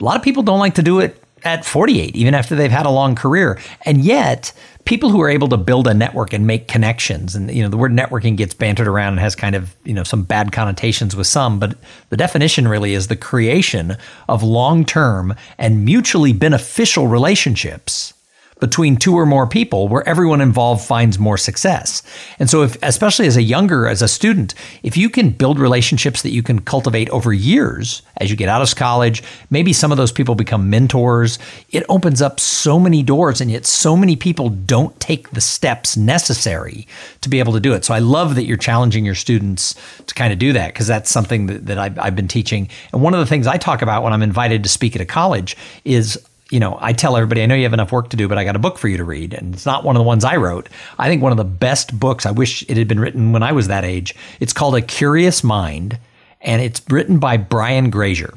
A 0.00 0.04
lot 0.04 0.16
of 0.16 0.22
people 0.22 0.42
don't 0.42 0.58
like 0.58 0.74
to 0.74 0.82
do 0.82 0.98
it 1.00 1.23
at 1.44 1.64
48 1.64 2.16
even 2.16 2.34
after 2.34 2.54
they've 2.54 2.70
had 2.70 2.86
a 2.86 2.90
long 2.90 3.14
career. 3.14 3.58
And 3.82 4.04
yet, 4.04 4.52
people 4.84 5.10
who 5.10 5.20
are 5.20 5.30
able 5.30 5.48
to 5.48 5.56
build 5.56 5.86
a 5.86 5.94
network 5.94 6.32
and 6.32 6.46
make 6.46 6.68
connections 6.68 7.34
and 7.34 7.50
you 7.50 7.62
know 7.62 7.68
the 7.68 7.76
word 7.76 7.92
networking 7.92 8.36
gets 8.36 8.54
bantered 8.54 8.86
around 8.86 9.14
and 9.14 9.20
has 9.20 9.34
kind 9.34 9.54
of 9.56 9.74
you 9.84 9.94
know 9.94 10.04
some 10.04 10.22
bad 10.22 10.52
connotations 10.52 11.16
with 11.16 11.26
some 11.26 11.58
but 11.58 11.76
the 12.10 12.16
definition 12.16 12.68
really 12.68 12.94
is 12.94 13.08
the 13.08 13.16
creation 13.16 13.96
of 14.28 14.42
long-term 14.42 15.34
and 15.58 15.84
mutually 15.84 16.32
beneficial 16.32 17.06
relationships 17.06 18.12
between 18.60 18.96
two 18.96 19.14
or 19.14 19.26
more 19.26 19.46
people 19.46 19.88
where 19.88 20.08
everyone 20.08 20.40
involved 20.40 20.84
finds 20.84 21.18
more 21.18 21.36
success. 21.36 22.02
And 22.38 22.48
so 22.48 22.62
if 22.62 22.76
especially 22.82 23.26
as 23.26 23.36
a 23.36 23.42
younger 23.42 23.88
as 23.88 24.00
a 24.00 24.08
student, 24.08 24.54
if 24.82 24.96
you 24.96 25.10
can 25.10 25.30
build 25.30 25.58
relationships 25.58 26.22
that 26.22 26.30
you 26.30 26.42
can 26.42 26.60
cultivate 26.60 27.10
over 27.10 27.32
years 27.32 28.02
as 28.18 28.30
you 28.30 28.36
get 28.36 28.48
out 28.48 28.62
of 28.62 28.74
college, 28.76 29.22
maybe 29.50 29.72
some 29.72 29.90
of 29.90 29.98
those 29.98 30.12
people 30.12 30.34
become 30.34 30.70
mentors, 30.70 31.38
it 31.70 31.84
opens 31.88 32.22
up 32.22 32.40
so 32.40 32.78
many 32.78 33.02
doors 33.02 33.40
and 33.40 33.50
yet 33.50 33.66
so 33.66 33.96
many 33.96 34.16
people 34.16 34.48
don't 34.48 34.98
take 35.00 35.30
the 35.30 35.40
steps 35.40 35.96
necessary 35.96 36.86
to 37.20 37.28
be 37.28 37.40
able 37.40 37.52
to 37.52 37.60
do 37.60 37.74
it. 37.74 37.84
So 37.84 37.92
I 37.92 37.98
love 37.98 38.34
that 38.36 38.44
you're 38.44 38.56
challenging 38.56 39.04
your 39.04 39.14
students 39.14 39.74
to 40.06 40.14
kind 40.14 40.32
of 40.32 40.38
do 40.38 40.52
that 40.52 40.68
because 40.68 40.86
that's 40.86 41.10
something 41.10 41.46
that, 41.46 41.66
that 41.66 41.78
I've, 41.78 41.98
I've 41.98 42.16
been 42.16 42.28
teaching. 42.28 42.68
And 42.92 43.02
one 43.02 43.14
of 43.14 43.20
the 43.20 43.26
things 43.26 43.46
I 43.46 43.58
talk 43.58 43.82
about 43.82 44.02
when 44.02 44.12
I'm 44.12 44.22
invited 44.22 44.62
to 44.62 44.68
speak 44.68 44.94
at 44.94 45.02
a 45.02 45.06
college 45.06 45.56
is 45.84 46.18
you 46.50 46.60
know, 46.60 46.78
I 46.80 46.92
tell 46.92 47.16
everybody, 47.16 47.42
I 47.42 47.46
know 47.46 47.54
you 47.54 47.62
have 47.62 47.72
enough 47.72 47.92
work 47.92 48.10
to 48.10 48.16
do, 48.16 48.28
but 48.28 48.38
I 48.38 48.44
got 48.44 48.56
a 48.56 48.60
book 48.60 48.78
for 48.78 48.88
you 48.88 48.98
to 48.98 49.04
read. 49.04 49.32
And 49.32 49.54
it's 49.54 49.66
not 49.66 49.84
one 49.84 49.96
of 49.96 50.00
the 50.00 50.04
ones 50.04 50.24
I 50.24 50.36
wrote. 50.36 50.68
I 50.98 51.08
think 51.08 51.22
one 51.22 51.32
of 51.32 51.38
the 51.38 51.44
best 51.44 51.98
books, 51.98 52.26
I 52.26 52.30
wish 52.30 52.62
it 52.68 52.76
had 52.76 52.88
been 52.88 53.00
written 53.00 53.32
when 53.32 53.42
I 53.42 53.52
was 53.52 53.68
that 53.68 53.84
age. 53.84 54.14
It's 54.40 54.52
called 54.52 54.76
A 54.76 54.82
Curious 54.82 55.42
Mind, 55.42 55.98
and 56.40 56.60
it's 56.60 56.82
written 56.90 57.18
by 57.18 57.38
Brian 57.38 57.90
Grazer. 57.90 58.34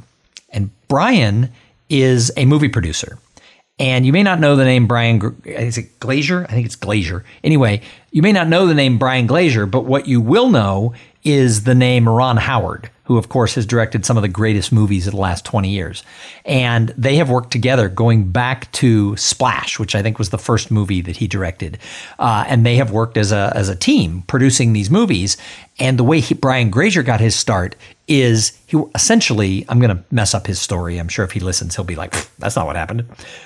And 0.50 0.70
Brian 0.88 1.52
is 1.90 2.32
a 2.38 2.46
movie 2.46 2.70
producer. 2.70 3.18
And 3.80 4.06
you 4.06 4.14
may 4.14 4.24
not 4.24 4.40
know 4.40 4.56
the 4.56 4.66
name 4.66 4.88
Brian, 4.88 5.40
is 5.46 5.78
it 5.78 6.00
Glazer? 6.00 6.46
I 6.46 6.54
think 6.54 6.66
it's 6.66 6.76
Glazer. 6.76 7.24
Anyway, 7.44 7.82
you 8.12 8.24
may 8.24 8.32
not 8.32 8.48
know 8.48 8.66
the 8.66 8.74
name 8.74 8.98
Brian 8.98 9.28
Glazer, 9.28 9.70
but 9.70 9.86
what 9.86 10.08
you 10.08 10.20
will 10.20 10.50
know 10.50 10.94
is 11.28 11.64
the 11.64 11.76
name 11.76 12.08
Ron 12.08 12.38
Howard 12.38 12.90
who, 13.08 13.18
of 13.18 13.30
course, 13.30 13.56
has 13.56 13.66
directed 13.66 14.06
some 14.06 14.18
of 14.18 14.22
the 14.22 14.28
greatest 14.28 14.74
movies 14.74 15.08
of 15.08 15.14
the 15.14 15.20
last 15.20 15.46
20 15.46 15.70
years. 15.70 16.04
And 16.44 16.90
they 16.98 17.16
have 17.16 17.30
worked 17.30 17.52
together 17.52 17.88
going 17.88 18.32
back 18.32 18.70
to 18.74 19.16
Splash, 19.16 19.80
which 19.80 19.96
I 19.96 20.02
think 20.02 20.20
was 20.20 20.30
the 20.30 20.38
first 20.38 20.70
movie 20.72 21.00
that 21.00 21.16
he 21.16 21.26
directed. 21.26 21.78
Uh, 22.20 22.44
and 22.50 22.66
they 22.66 22.76
have 22.76 22.92
worked 22.92 23.16
as 23.16 23.32
a, 23.32 23.54
as 23.56 23.70
a 23.70 23.78
team 23.78 24.24
producing 24.28 24.74
these 24.74 24.90
movies. 24.90 25.38
And 25.80 25.98
the 25.98 26.04
way 26.04 26.20
he, 26.20 26.34
Brian 26.34 26.70
Grazer 26.70 27.02
got 27.02 27.22
his 27.22 27.34
start 27.34 27.78
is 28.10 28.60
he 28.68 28.78
essentially, 28.94 29.66
I'm 29.70 29.80
going 29.80 29.96
to 29.96 30.04
mess 30.12 30.34
up 30.34 30.46
his 30.46 30.60
story. 30.60 30.98
I'm 30.98 31.08
sure 31.08 31.24
if 31.24 31.32
he 31.32 31.40
listens, 31.40 31.78
he'll 31.78 31.86
be 31.86 31.96
like, 31.96 32.14
that's 32.40 32.58
not 32.58 32.66
what 32.66 32.76
happened. 32.76 33.06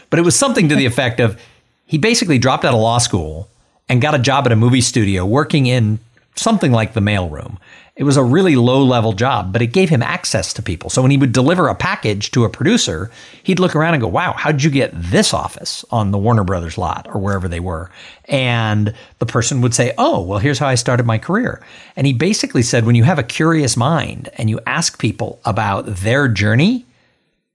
But 0.10 0.18
it 0.18 0.24
was 0.24 0.36
something 0.36 0.70
to 0.70 0.76
the 0.76 0.88
effect 0.88 1.20
of 1.20 1.40
he 1.86 2.00
basically 2.00 2.40
dropped 2.40 2.66
out 2.66 2.74
of 2.74 2.80
law 2.80 2.98
school 2.98 3.48
and 3.88 4.02
got 4.02 4.16
a 4.16 4.20
job 4.20 4.48
at 4.48 4.52
a 4.52 4.56
movie 4.56 4.82
studio 4.82 5.24
working 5.24 5.68
in 5.68 6.00
something 6.36 6.72
like 6.72 6.94
the 6.94 7.02
mailroom. 7.02 7.58
It 7.96 8.06
was 8.06 8.18
a 8.18 8.24
really 8.24 8.56
low 8.56 8.84
level 8.84 9.14
job, 9.14 9.52
but 9.52 9.62
it 9.62 9.68
gave 9.68 9.90
him 9.90 10.02
access 10.02 10.54
to 10.54 10.62
people. 10.62 10.90
So 10.90 11.02
when 11.02 11.12
he 11.12 11.18
would 11.18 11.34
deliver 11.34 11.68
a 11.68 11.76
package 11.76 12.32
to 12.32 12.46
a 12.46 12.50
producer, 12.50 13.12
he'd 13.44 13.60
look 13.60 13.76
around 13.76 13.94
and 13.94 14.02
go, 14.02 14.08
wow, 14.08 14.34
how'd 14.34 14.64
you 14.64 14.70
get 14.70 14.92
this 14.94 15.34
office 15.34 15.84
on 15.92 16.12
the 16.12 16.18
Warner 16.18 16.46
Brothers 16.46 16.78
lot 16.78 17.08
or 17.10 17.20
wherever 17.20 17.48
they 17.48 17.60
were? 17.60 17.92
And 18.26 18.94
the 19.20 19.26
person 19.26 19.62
would 19.62 19.76
say, 19.76 19.94
oh, 19.98 20.22
well, 20.22 20.40
here's 20.40 20.58
how 20.58 20.68
I 20.68 20.76
started 20.76 21.06
my 21.06 21.18
career. 21.18 21.62
And 21.96 22.08
he 22.08 22.14
basically 22.14 22.64
said, 22.64 22.86
when 22.86 22.96
you 22.96 23.04
have 23.04 23.20
a 23.20 23.24
curious 23.24 23.76
mind 23.76 24.30
and 24.36 24.50
you 24.50 24.60
ask 24.66 24.98
people 24.98 25.42
about 25.44 25.86
their 25.86 26.28
journey, 26.30 26.86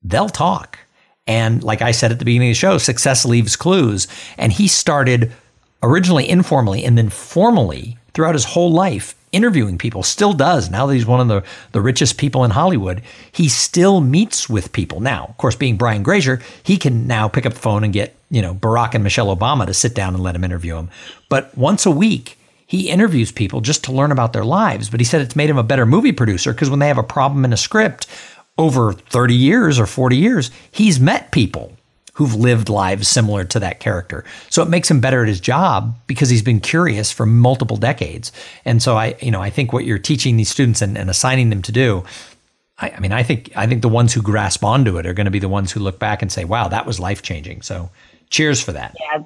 they'll 0.03 0.29
talk. 0.29 0.79
And 1.27 1.63
like 1.65 1.83
I 1.83 1.91
said 1.91 2.13
at 2.13 2.19
the 2.19 2.25
beginning 2.25 2.51
of 2.51 2.53
the 2.53 2.59
show, 2.59 2.79
success 2.79 3.25
leaves 3.25 3.57
clues. 3.57 4.07
And 4.39 4.53
he 4.53 4.69
started 4.69 5.33
originally 5.83 6.29
informally 6.29 6.85
and 6.85 6.97
then 6.97 7.09
formally 7.09 7.97
throughout 8.17 8.35
his 8.35 8.47
whole 8.47 8.73
life 8.73 9.15
interviewing 9.31 9.77
people, 9.77 10.03
still 10.03 10.33
does. 10.33 10.71
Now 10.71 10.87
that 10.87 10.95
he's 10.95 11.05
one 11.05 11.21
of 11.21 11.29
the, 11.29 11.45
the 11.73 11.83
richest 11.83 12.17
people 12.17 12.45
in 12.45 12.51
Hollywood, 12.51 13.03
he 13.31 13.51
still 13.51 14.01
meets 14.01 14.49
with 14.49 14.73
people. 14.73 15.01
Now, 15.01 15.27
of 15.27 15.37
course, 15.37 15.55
being 15.55 15.77
Brian 15.77 16.03
Grazer, 16.03 16.41
he 16.63 16.79
can 16.79 17.07
now 17.07 17.29
pick 17.29 17.45
up 17.45 17.53
the 17.53 17.61
phone 17.61 17.85
and 17.85 17.93
get, 17.93 18.17
you 18.31 18.41
know, 18.41 18.55
Barack 18.55 18.95
and 18.95 19.05
Michelle 19.05 19.37
Obama 19.37 19.67
to 19.67 19.75
sit 19.75 19.95
down 19.95 20.15
and 20.15 20.23
let 20.23 20.35
him 20.35 20.45
interview 20.45 20.77
him. 20.77 20.89
But 21.29 21.55
once 21.59 21.85
a 21.85 21.91
week, 21.91 22.39
he 22.67 22.89
interviews 22.89 23.31
people 23.31 23.61
just 23.61 23.85
to 23.85 23.93
learn 23.93 24.11
about 24.11 24.33
their 24.33 24.47
lives. 24.47 24.89
But 24.89 25.01
he 25.01 25.05
said 25.05 25.21
it's 25.21 25.37
made 25.37 25.51
him 25.51 25.59
a 25.59 25.63
better 25.63 25.85
movie 25.85 26.13
producer 26.13 26.55
because 26.55 26.71
when 26.71 26.79
they 26.79 26.89
have 26.89 26.97
a 26.97 27.03
problem 27.03 27.45
in 27.45 27.53
a 27.53 27.59
script 27.59 28.07
over 28.57 28.95
30 28.95 29.35
years 29.35 29.79
or 29.79 29.85
40 29.85 30.17
years, 30.17 30.51
he's 30.71 30.99
met 30.99 31.33
people 31.33 31.76
who've 32.17 32.35
lived 32.35 32.71
lives 32.71 33.07
similar 33.07 33.45
to 33.45 33.61
that 33.61 33.79
character. 33.79 34.25
So 34.49 34.63
it 34.63 34.71
makes 34.71 34.91
him 34.91 35.01
better 35.01 35.21
at 35.21 35.29
his 35.29 35.39
job 35.39 35.95
because 36.07 36.31
he's 36.31 36.43
been 36.43 36.61
curious 36.61 37.13
for 37.13 37.27
multiple 37.27 37.77
decades. 37.77 38.33
And 38.65 38.83
so 38.83 38.97
I, 38.97 39.17
you 39.21 39.31
know, 39.31 39.43
I 39.43 39.51
think 39.51 39.75
what 39.75 39.85
you're 39.85 39.99
teaching 39.99 40.39
these 40.39 40.49
students 40.49 40.81
and, 40.81 40.97
and 40.97 41.11
assigning 41.11 41.51
them 41.51 41.61
to 41.61 41.73
do, 41.73 42.05
I, 42.79 42.89
I, 42.89 43.01
mean, 43.01 43.13
I 43.13 43.23
think 43.23 43.53
I 43.55 43.67
think 43.67 43.83
the 43.83 43.91
ones 43.91 44.15
who 44.15 44.23
grasp 44.23 44.65
onto 44.65 44.97
it 44.97 45.05
are 45.05 45.13
going 45.13 45.27
to 45.27 45.31
be 45.31 45.39
the 45.39 45.49
ones 45.49 45.73
who 45.73 45.81
look 45.81 45.99
back 45.99 46.23
and 46.23 46.33
say, 46.33 46.45
"Wow, 46.45 46.69
that 46.69 46.87
was 46.87 46.99
life 46.99 47.21
changing." 47.21 47.61
So, 47.63 47.91
cheers 48.31 48.63
for 48.63 48.73
that. 48.73 48.97
Yeah, 48.99 49.25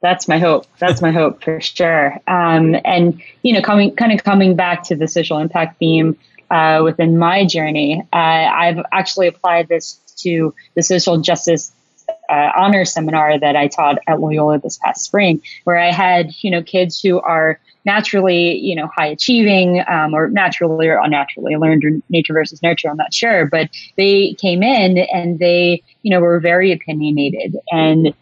that's 0.00 0.28
my 0.28 0.38
hope. 0.38 0.66
That's 0.78 1.02
my 1.02 1.10
hope 1.10 1.42
for 1.42 1.60
sure. 1.60 2.18
Um, 2.28 2.76
and 2.84 3.20
you 3.42 3.52
know, 3.52 3.62
coming 3.62 3.96
kind 3.96 4.12
of 4.12 4.22
coming 4.22 4.54
back 4.54 4.84
to 4.84 4.96
the 4.96 5.08
social 5.08 5.38
impact 5.38 5.78
theme 5.78 6.16
uh, 6.50 6.82
within 6.84 7.18
my 7.18 7.44
journey, 7.44 8.00
uh, 8.12 8.16
I've 8.16 8.78
actually 8.92 9.26
applied 9.26 9.68
this 9.68 10.00
to 10.18 10.54
the 10.74 10.82
social 10.82 11.18
justice 11.18 11.72
uh, 12.28 12.50
honor 12.56 12.84
seminar 12.84 13.38
that 13.38 13.56
I 13.56 13.68
taught 13.68 13.98
at 14.06 14.20
Loyola 14.20 14.58
this 14.58 14.78
past 14.78 15.04
spring, 15.04 15.42
where 15.64 15.78
I 15.78 15.90
had 15.90 16.32
you 16.40 16.50
know 16.50 16.62
kids 16.62 17.00
who 17.00 17.20
are 17.20 17.58
naturally 17.84 18.58
you 18.58 18.74
know 18.74 18.88
high 18.94 19.06
achieving 19.06 19.82
um, 19.88 20.14
or 20.14 20.28
naturally 20.28 20.88
or 20.88 20.98
unnaturally 20.98 21.56
learned 21.56 22.02
nature 22.08 22.34
versus 22.34 22.62
nurture. 22.62 22.90
I'm 22.90 22.96
not 22.96 23.14
sure, 23.14 23.46
but 23.46 23.70
they 23.96 24.34
came 24.34 24.62
in 24.62 24.98
and 24.98 25.38
they 25.38 25.82
you 26.02 26.10
know 26.10 26.20
were 26.20 26.40
very 26.40 26.72
opinionated 26.72 27.56
and 27.72 28.14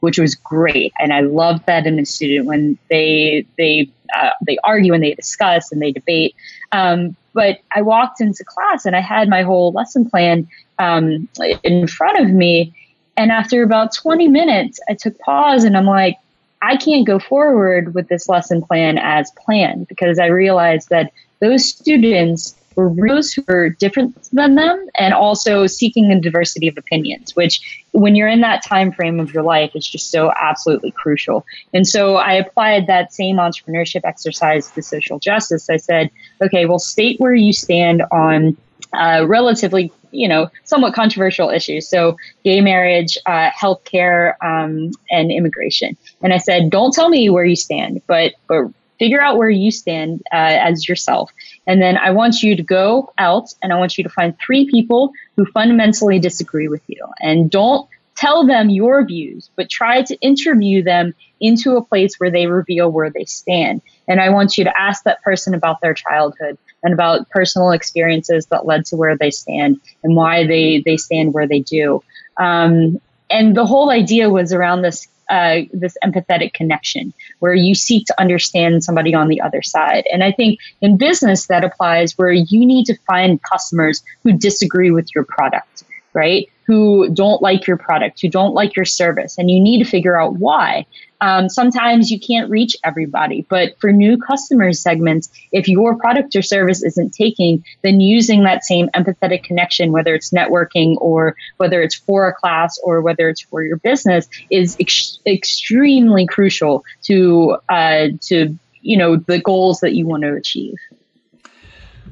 which 0.00 0.18
was 0.18 0.34
great, 0.34 0.92
and 0.98 1.14
I 1.14 1.20
love 1.20 1.64
that 1.64 1.86
in 1.86 1.98
a 1.98 2.04
student 2.04 2.46
when 2.46 2.78
they 2.90 3.46
they 3.56 3.88
uh, 4.14 4.30
they 4.46 4.58
argue 4.64 4.92
and 4.92 5.02
they 5.02 5.14
discuss 5.14 5.72
and 5.72 5.80
they 5.80 5.92
debate. 5.92 6.34
Um, 6.72 7.16
but 7.32 7.60
I 7.74 7.82
walked 7.82 8.20
into 8.20 8.44
class 8.44 8.86
and 8.86 8.94
I 8.94 9.00
had 9.00 9.28
my 9.28 9.42
whole 9.42 9.72
lesson 9.72 10.08
plan 10.08 10.46
um, 10.78 11.28
in 11.62 11.86
front 11.86 12.20
of 12.20 12.30
me 12.30 12.72
and 13.16 13.30
after 13.30 13.62
about 13.62 13.94
20 13.94 14.28
minutes, 14.28 14.80
I 14.88 14.94
took 14.94 15.18
pause 15.18 15.64
and 15.64 15.76
I'm 15.76 15.86
like, 15.86 16.16
I 16.62 16.76
can't 16.76 17.06
go 17.06 17.18
forward 17.18 17.94
with 17.94 18.08
this 18.08 18.28
lesson 18.28 18.62
plan 18.62 18.98
as 18.98 19.30
planned 19.32 19.86
because 19.88 20.18
I 20.18 20.26
realized 20.26 20.88
that 20.88 21.12
those 21.40 21.68
students 21.68 22.56
were 22.74 22.92
those 23.06 23.32
who 23.32 23.44
were 23.46 23.68
different 23.68 24.16
than 24.32 24.56
them 24.56 24.86
and 24.98 25.14
also 25.14 25.66
seeking 25.66 26.10
a 26.10 26.20
diversity 26.20 26.66
of 26.66 26.76
opinions 26.76 27.36
which 27.36 27.84
when 27.92 28.16
you're 28.16 28.26
in 28.26 28.40
that 28.40 28.64
time 28.64 28.90
frame 28.90 29.20
of 29.20 29.32
your 29.32 29.44
life 29.44 29.70
is 29.76 29.86
just 29.86 30.10
so 30.10 30.32
absolutely 30.40 30.90
crucial. 30.90 31.46
And 31.72 31.86
so 31.86 32.16
i 32.16 32.32
applied 32.32 32.88
that 32.88 33.12
same 33.12 33.36
entrepreneurship 33.36 34.00
exercise 34.04 34.70
to 34.72 34.82
social 34.82 35.20
justice. 35.20 35.70
I 35.70 35.76
said 35.76 36.10
okay 36.42 36.66
well 36.66 36.80
state 36.80 37.20
where 37.20 37.34
you 37.34 37.52
stand 37.52 38.02
on 38.10 38.56
uh, 38.94 39.26
relatively, 39.26 39.92
you 40.14 40.28
know, 40.28 40.48
somewhat 40.64 40.94
controversial 40.94 41.50
issues. 41.50 41.88
So, 41.88 42.16
gay 42.44 42.60
marriage, 42.60 43.18
uh, 43.26 43.50
healthcare, 43.50 44.34
um, 44.42 44.92
and 45.10 45.30
immigration. 45.30 45.96
And 46.22 46.32
I 46.32 46.38
said, 46.38 46.70
don't 46.70 46.92
tell 46.92 47.08
me 47.08 47.28
where 47.30 47.44
you 47.44 47.56
stand, 47.56 48.02
but 48.06 48.34
but 48.48 48.66
figure 48.98 49.20
out 49.20 49.36
where 49.36 49.50
you 49.50 49.70
stand 49.70 50.22
uh, 50.32 50.56
as 50.62 50.88
yourself. 50.88 51.30
And 51.66 51.82
then 51.82 51.96
I 51.98 52.12
want 52.12 52.42
you 52.42 52.54
to 52.56 52.62
go 52.62 53.12
out 53.18 53.52
and 53.60 53.72
I 53.72 53.76
want 53.76 53.98
you 53.98 54.04
to 54.04 54.10
find 54.10 54.36
three 54.38 54.70
people 54.70 55.10
who 55.36 55.44
fundamentally 55.46 56.18
disagree 56.20 56.68
with 56.68 56.82
you, 56.86 57.04
and 57.20 57.50
don't 57.50 57.88
tell 58.16 58.46
them 58.46 58.70
your 58.70 59.04
views, 59.04 59.50
but 59.56 59.68
try 59.68 60.02
to 60.02 60.16
interview 60.20 60.82
them 60.82 61.14
into 61.40 61.76
a 61.76 61.84
place 61.84 62.14
where 62.18 62.30
they 62.30 62.46
reveal 62.46 62.90
where 62.90 63.10
they 63.10 63.24
stand. 63.24 63.82
And 64.06 64.20
I 64.20 64.30
want 64.30 64.56
you 64.56 64.64
to 64.64 64.80
ask 64.80 65.04
that 65.04 65.22
person 65.22 65.54
about 65.54 65.80
their 65.80 65.94
childhood 65.94 66.58
and 66.84 66.94
about 66.94 67.28
personal 67.30 67.70
experiences 67.72 68.46
that 68.46 68.66
led 68.66 68.84
to 68.86 68.96
where 68.96 69.16
they 69.16 69.30
stand 69.30 69.80
and 70.04 70.14
why 70.14 70.46
they, 70.46 70.82
they 70.84 70.96
stand 70.96 71.34
where 71.34 71.48
they 71.48 71.60
do. 71.60 72.02
Um, 72.36 73.00
and 73.30 73.56
the 73.56 73.66
whole 73.66 73.90
idea 73.90 74.30
was 74.30 74.52
around 74.52 74.82
this 74.82 75.08
uh, 75.30 75.60
this 75.72 75.96
empathetic 76.04 76.52
connection 76.52 77.12
where 77.38 77.54
you 77.54 77.74
seek 77.74 78.06
to 78.06 78.20
understand 78.20 78.84
somebody 78.84 79.14
on 79.14 79.28
the 79.28 79.40
other 79.40 79.62
side. 79.62 80.04
And 80.12 80.22
I 80.22 80.30
think 80.30 80.60
in 80.82 80.98
business 80.98 81.46
that 81.46 81.64
applies 81.64 82.12
where 82.18 82.32
you 82.32 82.66
need 82.66 82.84
to 82.86 82.96
find 83.06 83.42
customers 83.42 84.02
who 84.22 84.32
disagree 84.32 84.90
with 84.90 85.08
your 85.14 85.24
product, 85.24 85.82
right? 86.12 86.48
Who 86.66 87.08
don't 87.08 87.40
like 87.40 87.66
your 87.66 87.78
product, 87.78 88.20
who 88.20 88.28
don't 88.28 88.54
like 88.54 88.76
your 88.76 88.84
service, 88.84 89.38
and 89.38 89.50
you 89.50 89.60
need 89.60 89.82
to 89.82 89.90
figure 89.90 90.20
out 90.20 90.34
why. 90.34 90.86
Um, 91.20 91.48
sometimes 91.48 92.10
you 92.10 92.18
can't 92.18 92.50
reach 92.50 92.76
everybody, 92.84 93.46
but 93.48 93.78
for 93.80 93.92
new 93.92 94.18
customer 94.18 94.72
segments, 94.72 95.30
if 95.52 95.68
your 95.68 95.96
product 95.96 96.34
or 96.36 96.42
service 96.42 96.82
isn't 96.82 97.14
taking, 97.14 97.64
then 97.82 98.00
using 98.00 98.42
that 98.44 98.64
same 98.64 98.88
empathetic 98.94 99.44
connection, 99.44 99.92
whether 99.92 100.14
it's 100.14 100.30
networking 100.30 100.96
or 100.98 101.36
whether 101.58 101.82
it's 101.82 101.94
for 101.94 102.28
a 102.28 102.34
class 102.34 102.78
or 102.82 103.00
whether 103.00 103.28
it's 103.28 103.42
for 103.42 103.62
your 103.62 103.76
business, 103.78 104.28
is 104.50 104.76
ex- 104.80 105.18
extremely 105.26 106.26
crucial 106.26 106.84
to 107.04 107.56
uh, 107.68 108.08
to 108.22 108.56
you 108.82 108.96
know 108.96 109.16
the 109.16 109.40
goals 109.40 109.80
that 109.80 109.94
you 109.94 110.06
want 110.06 110.22
to 110.22 110.34
achieve. 110.34 110.76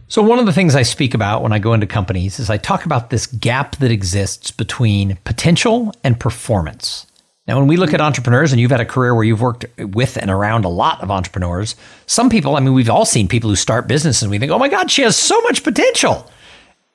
So, 0.09 0.21
one 0.21 0.39
of 0.39 0.45
the 0.45 0.53
things 0.53 0.75
I 0.75 0.83
speak 0.83 1.15
about 1.15 1.43
when 1.43 1.53
I 1.53 1.59
go 1.59 1.73
into 1.73 1.87
companies 1.87 2.39
is 2.39 2.51
I 2.51 2.59
talk 2.59 2.85
about 2.85 3.09
this 3.09 3.27
gap 3.27 3.77
that 3.77 3.91
exists 3.91 4.51
between 4.51 5.17
potential 5.25 5.93
and 6.05 6.21
performance. 6.21 7.07
Now, 7.49 7.59
when 7.59 7.67
we 7.67 7.77
look 7.77 7.93
at 7.93 8.01
entrepreneurs, 8.01 8.53
and 8.53 8.61
you've 8.61 8.71
had 8.71 8.81
a 8.81 8.85
career 8.85 9.15
where 9.15 9.25
you've 9.25 9.41
worked 9.41 9.65
with 9.77 10.17
and 10.17 10.31
around 10.31 10.65
a 10.65 10.69
lot 10.69 11.03
of 11.03 11.11
entrepreneurs, 11.11 11.75
some 12.07 12.31
people, 12.31 12.55
I 12.55 12.61
mean, 12.61 12.73
we've 12.73 12.89
all 12.89 13.05
seen 13.05 13.27
people 13.27 13.51
who 13.51 13.57
start 13.57 13.89
businesses 13.89 14.23
and 14.23 14.31
we 14.31 14.39
think, 14.39 14.53
oh 14.53 14.61
my 14.61 14.69
God, 14.69 14.91
she 14.91 15.03
has 15.03 15.17
so 15.17 15.41
much 15.43 15.65
potential. 15.65 16.31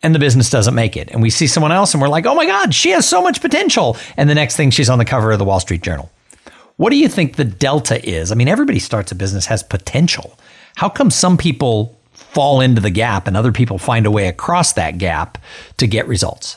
And 0.04 0.16
the 0.16 0.20
business 0.20 0.50
doesn't 0.50 0.76
make 0.76 0.96
it. 0.96 1.10
And 1.12 1.22
we 1.22 1.30
see 1.30 1.48
someone 1.48 1.74
else 1.74 1.94
and 1.94 2.02
we're 2.02 2.08
like, 2.08 2.26
oh 2.26 2.36
my 2.36 2.46
God, 2.46 2.74
she 2.74 2.92
has 2.92 3.08
so 3.08 3.22
much 3.22 3.42
potential. 3.42 3.98
And 4.16 4.30
the 4.30 4.36
next 4.36 4.56
thing 4.56 4.70
she's 4.70 4.90
on 4.90 5.00
the 5.00 5.06
cover 5.06 5.32
of 5.32 5.40
the 5.40 5.46
Wall 5.46 5.60
Street 5.60 5.82
Journal. 5.82 6.10
What 6.78 6.92
do 6.92 6.96
you 6.96 7.10
think 7.10 7.36
the 7.36 7.44
delta 7.44 8.08
is? 8.08 8.32
I 8.32 8.36
mean, 8.36 8.48
everybody 8.48 8.80
starts 8.80 9.12
a 9.12 9.16
business 9.16 9.48
has 9.48 9.64
potential. 9.64 10.38
How 10.76 10.88
come 10.88 11.10
some 11.10 11.36
people 11.36 12.00
fall 12.14 12.62
into 12.62 12.80
the 12.80 12.92
gap 12.92 13.28
and 13.28 13.36
other 13.36 13.52
people 13.52 13.80
find 13.80 14.06
a 14.06 14.12
way 14.12 14.28
across 14.28 14.74
that 14.74 14.98
gap 14.98 15.40
to 15.78 15.88
get 15.88 16.08
results? 16.08 16.56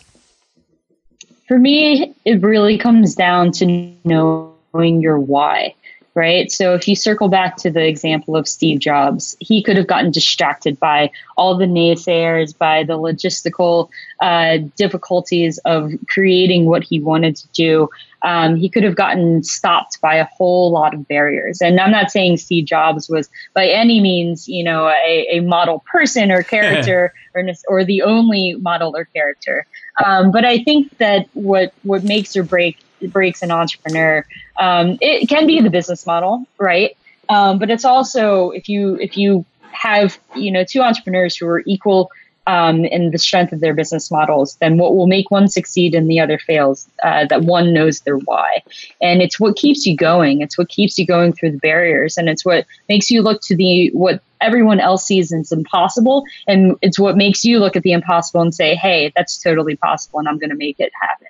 For 1.50 1.58
me, 1.58 2.14
it 2.24 2.40
really 2.42 2.78
comes 2.78 3.16
down 3.16 3.50
to 3.54 3.92
knowing 4.04 5.00
your 5.00 5.18
why, 5.18 5.74
right? 6.20 6.52
So 6.52 6.74
if 6.74 6.86
you 6.86 6.94
circle 6.94 7.30
back 7.30 7.56
to 7.56 7.70
the 7.70 7.86
example 7.86 8.36
of 8.36 8.46
Steve 8.46 8.78
Jobs, 8.78 9.38
he 9.40 9.62
could 9.62 9.78
have 9.78 9.86
gotten 9.86 10.10
distracted 10.10 10.78
by 10.78 11.12
all 11.38 11.56
the 11.56 11.64
naysayers, 11.64 12.56
by 12.56 12.84
the 12.84 12.98
logistical 12.98 13.88
uh, 14.20 14.58
difficulties 14.76 15.56
of 15.64 15.92
creating 16.08 16.66
what 16.66 16.84
he 16.84 17.00
wanted 17.00 17.36
to 17.36 17.48
do. 17.54 17.88
Um, 18.20 18.56
he 18.56 18.68
could 18.68 18.82
have 18.82 18.96
gotten 18.96 19.42
stopped 19.42 19.98
by 20.02 20.16
a 20.16 20.26
whole 20.26 20.70
lot 20.70 20.92
of 20.92 21.08
barriers. 21.08 21.62
And 21.62 21.80
I'm 21.80 21.90
not 21.90 22.10
saying 22.10 22.36
Steve 22.36 22.66
Jobs 22.66 23.08
was 23.08 23.30
by 23.54 23.66
any 23.68 23.98
means, 24.02 24.46
you 24.46 24.62
know, 24.62 24.88
a, 24.88 25.26
a 25.30 25.40
model 25.40 25.82
person 25.90 26.30
or 26.30 26.42
character 26.42 27.14
or, 27.34 27.50
or 27.66 27.82
the 27.82 28.02
only 28.02 28.56
model 28.56 28.94
or 28.94 29.06
character. 29.06 29.66
Um, 30.04 30.32
but 30.32 30.44
I 30.44 30.62
think 30.64 30.98
that 30.98 31.30
what 31.32 31.72
what 31.82 32.04
makes 32.04 32.36
or 32.36 32.42
break 32.42 32.76
breaks 33.08 33.42
an 33.42 33.50
entrepreneur, 33.50 34.24
um, 34.58 34.98
it 35.00 35.28
can 35.28 35.46
be 35.46 35.60
the 35.60 35.70
business 35.70 36.06
model, 36.06 36.46
right? 36.58 36.96
Um, 37.28 37.58
but 37.58 37.70
it's 37.70 37.84
also 37.84 38.50
if 38.50 38.68
you 38.68 38.96
if 38.96 39.16
you 39.16 39.44
have 39.72 40.18
you 40.34 40.50
know 40.50 40.64
two 40.64 40.80
entrepreneurs 40.80 41.36
who 41.36 41.46
are 41.46 41.62
equal 41.66 42.10
um, 42.46 42.84
in 42.84 43.10
the 43.10 43.18
strength 43.18 43.52
of 43.52 43.60
their 43.60 43.74
business 43.74 44.10
models, 44.10 44.56
then 44.60 44.76
what 44.76 44.96
will 44.96 45.06
make 45.06 45.30
one 45.30 45.46
succeed 45.46 45.94
and 45.94 46.10
the 46.10 46.18
other 46.18 46.38
fails, 46.38 46.88
uh, 47.02 47.26
that 47.26 47.42
one 47.42 47.72
knows 47.72 48.00
their 48.00 48.16
why. 48.16 48.62
And 49.00 49.22
it's 49.22 49.38
what 49.38 49.56
keeps 49.56 49.86
you 49.86 49.96
going. 49.96 50.40
It's 50.40 50.58
what 50.58 50.68
keeps 50.68 50.98
you 50.98 51.06
going 51.06 51.32
through 51.32 51.52
the 51.52 51.58
barriers. 51.58 52.16
And 52.16 52.28
it's 52.28 52.44
what 52.44 52.66
makes 52.88 53.10
you 53.10 53.22
look 53.22 53.40
to 53.42 53.56
the, 53.56 53.90
what 53.92 54.20
everyone 54.40 54.80
else 54.80 55.04
sees 55.04 55.32
as 55.32 55.52
impossible. 55.52 56.24
And 56.48 56.76
it's 56.82 56.98
what 56.98 57.16
makes 57.16 57.44
you 57.44 57.58
look 57.60 57.76
at 57.76 57.82
the 57.82 57.92
impossible 57.92 58.40
and 58.40 58.54
say, 58.54 58.74
hey, 58.74 59.12
that's 59.14 59.38
totally 59.38 59.76
possible 59.76 60.18
and 60.18 60.28
I'm 60.28 60.38
going 60.38 60.50
to 60.50 60.56
make 60.56 60.80
it 60.80 60.92
happen. 61.00 61.28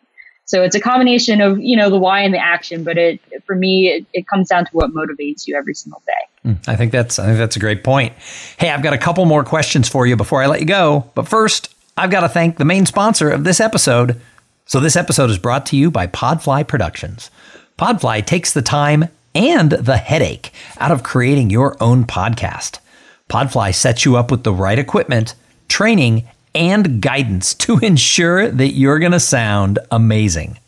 So 0.50 0.64
it's 0.64 0.74
a 0.74 0.80
combination 0.80 1.40
of, 1.40 1.60
you 1.60 1.76
know, 1.76 1.88
the 1.90 1.96
why 1.96 2.22
and 2.22 2.34
the 2.34 2.44
action, 2.44 2.82
but 2.82 2.98
it, 2.98 3.20
for 3.44 3.54
me, 3.54 3.86
it, 3.86 4.06
it 4.12 4.26
comes 4.26 4.48
down 4.48 4.64
to 4.64 4.70
what 4.72 4.90
motivates 4.90 5.46
you 5.46 5.54
every 5.54 5.74
single 5.74 6.02
day. 6.04 6.12
Hmm, 6.42 6.68
I 6.68 6.74
think 6.74 6.90
that's 6.90 7.20
I 7.20 7.26
think 7.26 7.38
that's 7.38 7.54
a 7.54 7.60
great 7.60 7.84
point. 7.84 8.14
Hey, 8.58 8.70
I've 8.70 8.82
got 8.82 8.92
a 8.92 8.98
couple 8.98 9.24
more 9.26 9.44
questions 9.44 9.88
for 9.88 10.08
you 10.08 10.16
before 10.16 10.42
I 10.42 10.48
let 10.48 10.58
you 10.58 10.66
go. 10.66 11.08
But 11.14 11.28
first, 11.28 11.72
I've 11.96 12.10
got 12.10 12.22
to 12.22 12.28
thank 12.28 12.58
the 12.58 12.64
main 12.64 12.84
sponsor 12.84 13.30
of 13.30 13.44
this 13.44 13.60
episode. 13.60 14.20
So 14.66 14.80
this 14.80 14.96
episode 14.96 15.30
is 15.30 15.38
brought 15.38 15.66
to 15.66 15.76
you 15.76 15.88
by 15.88 16.08
Podfly 16.08 16.66
Productions. 16.66 17.30
Podfly 17.78 18.26
takes 18.26 18.52
the 18.52 18.60
time 18.60 19.04
and 19.36 19.70
the 19.70 19.98
headache 19.98 20.52
out 20.78 20.90
of 20.90 21.04
creating 21.04 21.50
your 21.50 21.80
own 21.80 22.06
podcast. 22.06 22.80
Podfly 23.28 23.72
sets 23.72 24.04
you 24.04 24.16
up 24.16 24.32
with 24.32 24.42
the 24.42 24.52
right 24.52 24.80
equipment, 24.80 25.36
training, 25.68 26.26
and 26.54 27.00
guidance 27.00 27.54
to 27.54 27.78
ensure 27.82 28.48
that 28.48 28.72
you're 28.72 28.98
going 28.98 29.12
to 29.12 29.20
sound 29.20 29.78
amazing. 29.90 30.58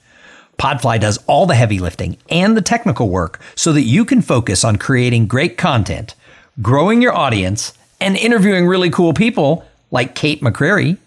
Podfly 0.58 1.00
does 1.00 1.18
all 1.26 1.46
the 1.46 1.54
heavy 1.54 1.78
lifting 1.78 2.16
and 2.28 2.56
the 2.56 2.62
technical 2.62 3.08
work 3.08 3.40
so 3.56 3.72
that 3.72 3.82
you 3.82 4.04
can 4.04 4.22
focus 4.22 4.64
on 4.64 4.76
creating 4.76 5.26
great 5.26 5.56
content, 5.56 6.14
growing 6.60 7.02
your 7.02 7.14
audience, 7.14 7.72
and 8.00 8.16
interviewing 8.16 8.66
really 8.66 8.90
cool 8.90 9.12
people 9.12 9.64
like 9.90 10.14
Kate 10.14 10.40
McCreary. 10.40 10.98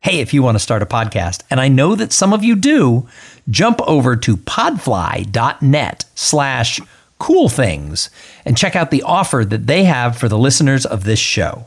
Hey, 0.00 0.20
if 0.20 0.32
you 0.32 0.42
want 0.42 0.56
to 0.56 0.60
start 0.60 0.82
a 0.82 0.86
podcast, 0.86 1.42
and 1.50 1.60
I 1.60 1.68
know 1.68 1.94
that 1.96 2.12
some 2.12 2.32
of 2.32 2.44
you 2.44 2.54
do, 2.54 3.08
jump 3.50 3.80
over 3.82 4.14
to 4.16 4.36
podfly.net 4.36 6.04
slash 6.14 6.80
cool 7.18 7.48
things 7.48 8.10
and 8.44 8.56
check 8.56 8.76
out 8.76 8.90
the 8.90 9.02
offer 9.02 9.44
that 9.44 9.66
they 9.66 9.84
have 9.84 10.16
for 10.16 10.28
the 10.28 10.38
listeners 10.38 10.86
of 10.86 11.04
this 11.04 11.18
show. 11.18 11.66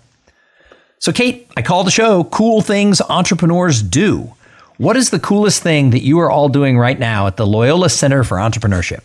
So, 0.99 1.13
Kate, 1.13 1.47
I 1.55 1.61
call 1.61 1.85
the 1.85 1.91
show 1.91 2.25
Cool 2.25 2.61
Things 2.61 2.99
Entrepreneurs 2.99 3.81
Do. 3.81 4.33
What 4.77 4.97
is 4.97 5.11
the 5.11 5.19
coolest 5.19 5.63
thing 5.63 5.91
that 5.91 6.01
you 6.01 6.19
are 6.19 6.29
all 6.29 6.49
doing 6.49 6.77
right 6.77 6.99
now 6.99 7.25
at 7.25 7.37
the 7.37 7.47
Loyola 7.47 7.89
Center 7.89 8.25
for 8.25 8.37
Entrepreneurship? 8.37 8.99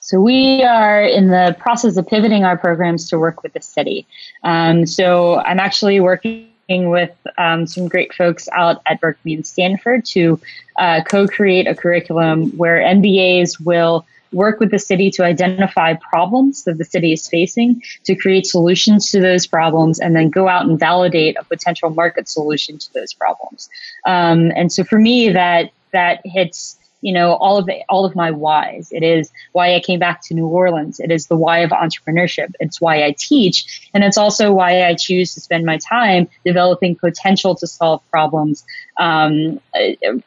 So 0.00 0.20
we 0.20 0.64
are 0.64 1.04
in 1.04 1.28
the 1.28 1.56
process 1.60 1.96
of 1.96 2.04
pivoting 2.08 2.42
our 2.42 2.58
programs 2.58 3.08
to 3.10 3.18
work 3.18 3.44
with 3.44 3.52
the 3.52 3.62
city. 3.62 4.08
Um, 4.42 4.86
so 4.86 5.36
I'm 5.36 5.60
actually 5.60 6.00
working 6.00 6.48
with 6.68 7.12
um, 7.38 7.68
some 7.68 7.86
great 7.86 8.12
folks 8.12 8.48
out 8.52 8.82
at 8.86 9.00
Berkeley 9.00 9.34
and 9.34 9.46
Stanford 9.46 10.04
to 10.06 10.40
uh, 10.78 11.02
co-create 11.08 11.68
a 11.68 11.76
curriculum 11.76 12.50
where 12.56 12.78
MBAs 12.78 13.60
will 13.60 14.04
work 14.32 14.60
with 14.60 14.70
the 14.70 14.78
city 14.78 15.10
to 15.10 15.24
identify 15.24 15.94
problems 15.94 16.64
that 16.64 16.78
the 16.78 16.84
city 16.84 17.12
is 17.12 17.28
facing, 17.28 17.82
to 18.04 18.14
create 18.14 18.46
solutions 18.46 19.10
to 19.10 19.20
those 19.20 19.46
problems, 19.46 19.98
and 19.98 20.14
then 20.14 20.30
go 20.30 20.48
out 20.48 20.66
and 20.66 20.78
validate 20.78 21.36
a 21.38 21.44
potential 21.44 21.90
market 21.90 22.28
solution 22.28 22.78
to 22.78 22.92
those 22.94 23.12
problems. 23.12 23.68
Um, 24.06 24.52
and 24.54 24.72
so 24.72 24.84
for 24.84 24.98
me, 24.98 25.30
that 25.30 25.70
that 25.92 26.20
hits 26.24 26.78
you 27.02 27.12
know 27.12 27.34
all 27.34 27.58
of 27.58 27.66
the, 27.66 27.82
all 27.88 28.04
of 28.04 28.14
my 28.14 28.30
whys. 28.30 28.88
It 28.92 29.02
is 29.02 29.30
why 29.52 29.74
i 29.74 29.80
came 29.80 29.98
back 29.98 30.22
to 30.24 30.34
new 30.34 30.46
orleans. 30.46 31.00
It 31.00 31.10
is 31.10 31.26
the 31.26 31.36
why 31.36 31.58
of 31.58 31.70
entrepreneurship. 31.70 32.52
It's 32.60 32.80
why 32.80 33.04
i 33.04 33.14
teach 33.16 33.90
and 33.94 34.04
it's 34.04 34.18
also 34.18 34.52
why 34.52 34.84
i 34.84 34.94
choose 34.94 35.34
to 35.34 35.40
spend 35.40 35.64
my 35.64 35.78
time 35.78 36.28
developing 36.44 36.96
potential 36.96 37.54
to 37.56 37.66
solve 37.66 38.02
problems 38.10 38.64
um, 38.98 39.60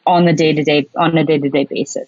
on 0.06 0.26
the 0.26 0.34
day-to-day 0.34 0.88
on 0.98 1.18
a 1.18 1.24
day-to-day 1.24 1.66
basis 1.66 2.08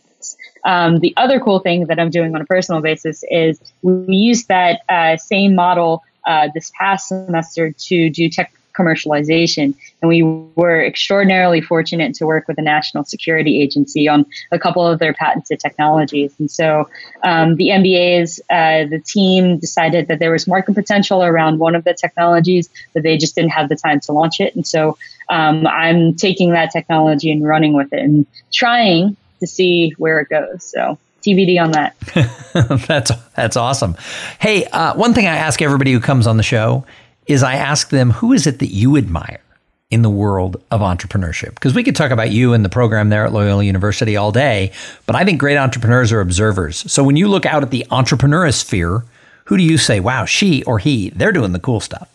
Um, 0.63 0.99
the 0.99 1.13
other 1.17 1.39
cool 1.39 1.59
thing 1.59 1.85
that 1.87 1.99
I'm 1.99 2.09
doing 2.09 2.33
on 2.33 2.41
a 2.41 2.45
personal 2.45 2.81
basis 2.81 3.23
is 3.29 3.59
we 3.81 4.15
use 4.15 4.45
that 4.45 4.81
uh, 4.89 5.17
same 5.17 5.55
model 5.55 6.03
uh, 6.25 6.49
this 6.53 6.71
past 6.79 7.07
semester 7.09 7.71
to 7.71 8.09
do 8.09 8.29
tech 8.29 8.51
commercialization. 8.77 9.73
And 10.01 10.09
we 10.09 10.23
were 10.55 10.83
extraordinarily 10.83 11.61
fortunate 11.61 12.13
to 12.15 12.25
work 12.25 12.47
with 12.47 12.57
the 12.57 12.61
National 12.61 13.03
Security 13.03 13.61
Agency 13.61 14.07
on 14.07 14.25
a 14.51 14.59
couple 14.59 14.85
of 14.85 14.99
their 14.99 15.13
patented 15.13 15.59
technologies. 15.59 16.33
And 16.39 16.51
so 16.51 16.89
um, 17.23 17.55
the 17.55 17.69
MBAs, 17.69 18.39
uh, 18.49 18.89
the 18.89 18.99
team 18.99 19.57
decided 19.57 20.07
that 20.07 20.19
there 20.19 20.31
was 20.31 20.47
market 20.47 20.75
potential 20.75 21.23
around 21.23 21.59
one 21.59 21.75
of 21.75 21.83
the 21.83 21.93
technologies, 21.93 22.69
but 22.93 23.03
they 23.03 23.17
just 23.17 23.35
didn't 23.35 23.51
have 23.51 23.69
the 23.69 23.75
time 23.75 23.99
to 24.01 24.11
launch 24.11 24.39
it. 24.39 24.55
And 24.55 24.67
so 24.67 24.97
um, 25.29 25.65
I'm 25.67 26.15
taking 26.15 26.51
that 26.51 26.71
technology 26.71 27.31
and 27.31 27.47
running 27.47 27.73
with 27.73 27.91
it 27.93 27.99
and 27.99 28.25
trying 28.53 29.15
to 29.39 29.47
see 29.47 29.93
where 29.97 30.19
it 30.19 30.29
goes. 30.29 30.63
So 30.63 30.97
TBD 31.21 31.61
on 31.61 31.71
that. 31.71 31.95
that's 32.87 33.11
that's 33.35 33.57
awesome. 33.57 33.95
Hey, 34.39 34.65
uh, 34.65 34.95
one 34.95 35.13
thing 35.13 35.27
I 35.27 35.35
ask 35.35 35.61
everybody 35.61 35.91
who 35.91 35.99
comes 35.99 36.27
on 36.27 36.37
the 36.37 36.43
show 36.43 36.85
is 37.27 37.43
I 37.43 37.55
ask 37.55 37.89
them, 37.89 38.11
who 38.11 38.33
is 38.33 38.45
it 38.45 38.59
that 38.59 38.67
you 38.67 38.97
admire 38.97 39.41
in 39.89 40.03
the 40.03 40.09
world 40.09 40.61
of 40.69 40.81
entrepreneurship? 40.81 41.55
Because 41.55 41.73
we 41.73 41.83
could 41.83 41.95
talk 41.95 42.11
about 42.11 42.31
you 42.31 42.53
and 42.53 42.63
the 42.63 42.69
program 42.69 43.09
there 43.09 43.25
at 43.25 43.33
Loyola 43.33 43.63
University 43.63 44.15
all 44.15 44.31
day, 44.31 44.71
but 45.07 45.15
I 45.15 45.25
think 45.25 45.39
great 45.39 45.57
entrepreneurs 45.57 46.11
are 46.11 46.21
observers. 46.21 46.91
So 46.91 47.03
when 47.03 47.15
you 47.15 47.27
look 47.27 47.45
out 47.45 47.63
at 47.63 47.71
the 47.71 47.85
entrepreneur 47.89 48.51
sphere, 48.51 49.03
who 49.45 49.57
do 49.57 49.63
you 49.63 49.77
say, 49.77 49.99
wow, 49.99 50.25
she 50.25 50.63
or 50.63 50.79
he, 50.79 51.09
they're 51.09 51.31
doing 51.31 51.51
the 51.51 51.59
cool 51.59 51.79
stuff? 51.79 52.09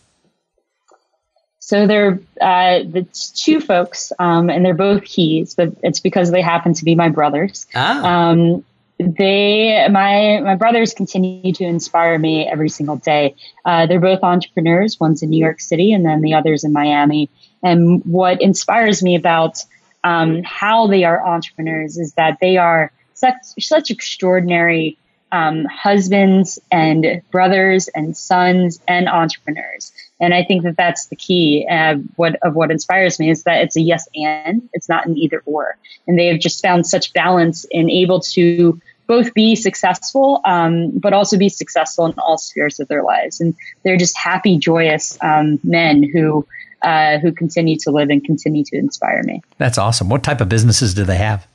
So 1.70 1.86
they're 1.86 2.18
uh, 2.40 2.80
the 2.82 3.06
two 3.36 3.60
folks, 3.60 4.12
um, 4.18 4.50
and 4.50 4.64
they're 4.64 4.74
both 4.74 5.04
he's, 5.04 5.54
but 5.54 5.68
it's 5.84 6.00
because 6.00 6.32
they 6.32 6.42
happen 6.42 6.74
to 6.74 6.84
be 6.84 6.96
my 6.96 7.08
brothers. 7.08 7.64
Ah. 7.76 8.02
Um, 8.02 8.64
they 8.98 9.86
my 9.88 10.40
my 10.40 10.56
brothers 10.56 10.92
continue 10.92 11.52
to 11.52 11.62
inspire 11.62 12.18
me 12.18 12.44
every 12.48 12.70
single 12.70 12.96
day. 12.96 13.36
Uh, 13.64 13.86
they're 13.86 14.00
both 14.00 14.18
entrepreneurs. 14.24 14.98
One's 14.98 15.22
in 15.22 15.30
New 15.30 15.38
York 15.38 15.60
City, 15.60 15.92
and 15.92 16.04
then 16.04 16.22
the 16.22 16.34
other's 16.34 16.64
in 16.64 16.72
Miami. 16.72 17.30
And 17.62 18.04
what 18.04 18.42
inspires 18.42 19.00
me 19.00 19.14
about 19.14 19.64
um, 20.02 20.42
how 20.42 20.88
they 20.88 21.04
are 21.04 21.24
entrepreneurs 21.24 21.98
is 21.98 22.14
that 22.14 22.38
they 22.40 22.56
are 22.56 22.90
such 23.14 23.36
such 23.60 23.92
extraordinary 23.92 24.98
um, 25.32 25.64
husbands 25.66 26.58
and 26.70 27.22
brothers 27.30 27.88
and 27.88 28.16
sons 28.16 28.80
and 28.88 29.08
entrepreneurs. 29.08 29.92
And 30.20 30.34
I 30.34 30.44
think 30.44 30.64
that 30.64 30.76
that's 30.76 31.06
the 31.06 31.16
key. 31.16 31.66
Uh, 31.70 31.96
what 32.16 32.36
of 32.42 32.54
what 32.54 32.70
inspires 32.70 33.18
me 33.18 33.30
is 33.30 33.44
that 33.44 33.62
it's 33.62 33.76
a 33.76 33.80
yes 33.80 34.06
and 34.14 34.68
it's 34.72 34.88
not 34.88 35.06
an 35.06 35.16
either 35.16 35.42
or. 35.46 35.76
And 36.06 36.18
they 36.18 36.26
have 36.26 36.40
just 36.40 36.62
found 36.62 36.86
such 36.86 37.12
balance 37.12 37.64
in 37.70 37.88
able 37.88 38.20
to 38.20 38.80
both 39.06 39.34
be 39.34 39.56
successful, 39.56 40.40
um, 40.44 40.90
but 40.90 41.12
also 41.12 41.36
be 41.36 41.48
successful 41.48 42.06
in 42.06 42.12
all 42.18 42.38
spheres 42.38 42.78
of 42.78 42.86
their 42.88 43.02
lives. 43.02 43.40
And 43.40 43.56
they're 43.82 43.96
just 43.96 44.16
happy, 44.16 44.56
joyous 44.58 45.18
um, 45.20 45.58
men 45.64 46.02
who 46.02 46.46
uh, 46.82 47.18
who 47.18 47.32
continue 47.32 47.76
to 47.76 47.90
live 47.90 48.08
and 48.08 48.24
continue 48.24 48.64
to 48.64 48.76
inspire 48.76 49.22
me. 49.24 49.42
That's 49.58 49.78
awesome. 49.78 50.08
What 50.08 50.22
type 50.22 50.40
of 50.40 50.48
businesses 50.48 50.94
do 50.94 51.04
they 51.04 51.16
have? 51.16 51.46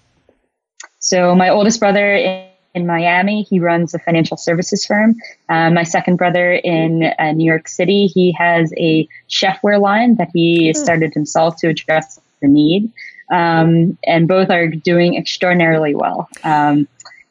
So 0.99 1.33
my 1.35 1.49
oldest 1.49 1.79
brother 1.79 2.44
in, 2.75 2.81
in 2.81 2.87
Miami, 2.87 3.43
he 3.43 3.59
runs 3.59 3.93
a 3.93 3.99
financial 3.99 4.37
services 4.37 4.85
firm. 4.85 5.15
Uh, 5.49 5.69
my 5.71 5.83
second 5.83 6.17
brother 6.17 6.53
in 6.53 7.11
uh, 7.17 7.31
New 7.31 7.45
York 7.45 7.67
City, 7.67 8.07
he 8.07 8.31
has 8.33 8.71
a 8.77 9.07
chefware 9.29 9.81
line 9.81 10.15
that 10.15 10.29
he 10.33 10.71
hmm. 10.71 10.83
started 10.83 11.13
himself 11.13 11.57
to 11.57 11.67
address 11.67 12.19
the 12.41 12.47
need. 12.47 12.91
Um, 13.31 13.97
and 14.05 14.27
both 14.27 14.51
are 14.51 14.67
doing 14.67 15.15
extraordinarily 15.15 15.95
well. 15.95 16.29
Um, 16.43 16.87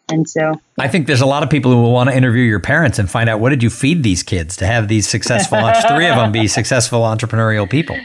and 0.08 0.28
so 0.28 0.60
I 0.78 0.88
think 0.88 1.06
there's 1.06 1.20
a 1.20 1.26
lot 1.26 1.42
of 1.42 1.50
people 1.50 1.70
who 1.70 1.80
will 1.80 1.92
want 1.92 2.10
to 2.10 2.16
interview 2.16 2.42
your 2.42 2.60
parents 2.60 2.98
and 2.98 3.08
find 3.08 3.30
out 3.30 3.40
what 3.40 3.50
did 3.50 3.62
you 3.62 3.70
feed 3.70 4.02
these 4.02 4.22
kids 4.22 4.56
to 4.56 4.66
have 4.66 4.88
these 4.88 5.08
successful, 5.08 5.58
three 5.88 6.08
of 6.08 6.16
them 6.16 6.32
be 6.32 6.48
successful 6.48 7.00
entrepreneurial 7.02 7.70
people. 7.70 7.96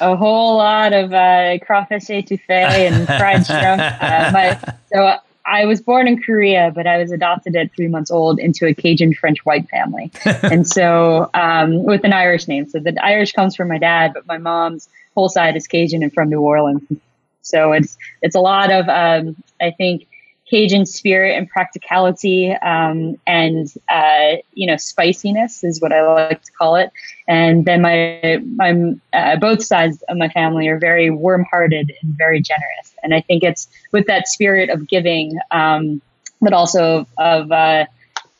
A 0.00 0.16
whole 0.16 0.56
lot 0.56 0.92
of 0.92 1.12
uh, 1.12 1.58
crawfish 1.64 2.04
etouffee 2.04 2.48
and 2.50 3.06
fried 3.06 3.44
shrimp. 3.44 3.80
Uh, 4.04 4.30
my, 4.32 4.74
so 4.92 5.18
I 5.54 5.66
was 5.66 5.80
born 5.80 6.08
in 6.08 6.20
Korea, 6.20 6.72
but 6.74 6.88
I 6.88 6.98
was 6.98 7.12
adopted 7.12 7.54
at 7.54 7.72
three 7.76 7.86
months 7.86 8.10
old 8.10 8.40
into 8.40 8.66
a 8.66 8.74
Cajun 8.74 9.14
French 9.14 9.38
white 9.46 9.68
family, 9.68 10.10
and 10.42 10.66
so 10.66 11.30
um, 11.32 11.84
with 11.84 12.02
an 12.02 12.12
Irish 12.12 12.48
name. 12.48 12.68
So 12.68 12.80
the 12.80 12.92
Irish 13.04 13.32
comes 13.32 13.54
from 13.54 13.68
my 13.68 13.78
dad, 13.78 14.14
but 14.14 14.26
my 14.26 14.38
mom's 14.38 14.88
whole 15.14 15.28
side 15.28 15.54
is 15.54 15.68
Cajun 15.68 16.02
and 16.02 16.12
from 16.12 16.28
New 16.28 16.40
Orleans. 16.40 16.82
So 17.42 17.70
it's 17.70 17.96
it's 18.20 18.34
a 18.34 18.40
lot 18.40 18.72
of 18.72 18.88
um, 18.88 19.36
I 19.60 19.70
think 19.70 20.08
Cajun 20.54 20.86
spirit 20.86 21.36
and 21.36 21.48
practicality 21.48 22.52
um, 22.52 23.16
and 23.26 23.66
uh, 23.88 24.36
you 24.52 24.68
know 24.68 24.76
spiciness 24.76 25.64
is 25.64 25.80
what 25.80 25.92
I 25.92 26.02
like 26.02 26.42
to 26.44 26.52
call 26.52 26.76
it. 26.76 26.92
And 27.26 27.64
then 27.64 27.82
my 27.82 28.40
my 28.54 28.94
uh, 29.12 29.34
both 29.34 29.64
sides 29.64 30.00
of 30.08 30.16
my 30.16 30.28
family 30.28 30.68
are 30.68 30.78
very 30.78 31.10
warm-hearted 31.10 31.92
and 32.00 32.16
very 32.16 32.40
generous. 32.40 32.94
And 33.02 33.12
I 33.14 33.20
think 33.20 33.42
it's 33.42 33.66
with 33.90 34.06
that 34.06 34.28
spirit 34.28 34.70
of 34.70 34.86
giving, 34.86 35.36
um, 35.50 36.00
but 36.40 36.52
also 36.52 37.04
of 37.18 37.50
uh, 37.50 37.86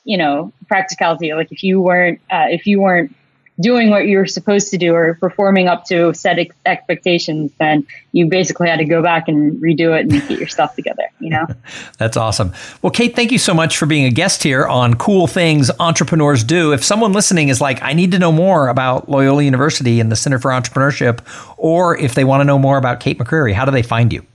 you 0.05 0.17
know 0.17 0.53
practicality. 0.69 1.35
Like 1.35 1.51
if 1.51 1.65
you 1.65 1.81
weren't 1.81 2.21
uh, 2.31 2.47
if 2.49 2.65
you 2.65 2.81
weren't 2.81 3.13
doing 3.61 3.91
what 3.91 4.07
you 4.07 4.19
were 4.19 4.27
supposed 4.27 4.71
to 4.71 4.79
do 4.79 4.95
or 4.95 5.15
performing 5.15 5.69
up 5.69 5.85
to 5.87 6.13
set 6.13 6.39
ex- 6.39 6.57
expectations, 6.67 7.53
then 7.59 7.87
you 8.13 8.27
basically 8.27 8.69
had 8.69 8.79
to 8.79 8.85
go 8.85 9.03
back 9.03 9.29
and 9.29 9.55
redo 9.63 9.97
it 9.97 10.11
and 10.11 10.29
get 10.29 10.39
your 10.39 10.49
stuff 10.49 10.75
together, 10.75 11.05
you 11.21 11.31
know? 11.31 11.47
That's 11.99 12.17
awesome. 12.17 12.53
Well, 12.83 12.91
Kate, 12.91 13.15
thank 13.15 13.31
you 13.31 13.39
so 13.39 13.55
much 13.55 13.79
for 13.79 13.87
being 13.87 14.05
a 14.05 14.11
guest 14.11 14.43
here 14.43 14.67
on 14.67 14.95
Cool 14.95 15.27
Things 15.27 15.71
Entrepreneurs 15.79 16.43
Do. 16.43 16.73
If 16.73 16.85
someone 16.85 17.13
listening 17.13 17.49
is 17.49 17.61
like, 17.61 17.81
I 17.83 17.93
need 17.93 18.13
to 18.13 18.19
know 18.19 18.33
more 18.33 18.69
about 18.69 19.09
Loyola 19.09 19.43
University 19.43 20.01
and 20.01 20.11
the 20.11 20.17
Center 20.17 20.39
for 20.39 20.51
Entrepreneurship, 20.51 21.21
or 21.57 21.97
if 21.97 22.15
they 22.15 22.25
want 22.25 22.41
to 22.41 22.45
know 22.45 22.59
more 22.59 22.77
about 22.77 23.01
Kate 23.01 23.19
McCreary, 23.19 23.53
how 23.53 23.65
do 23.65 23.71
they 23.71 23.83
find 23.83 24.13
you? 24.13 24.27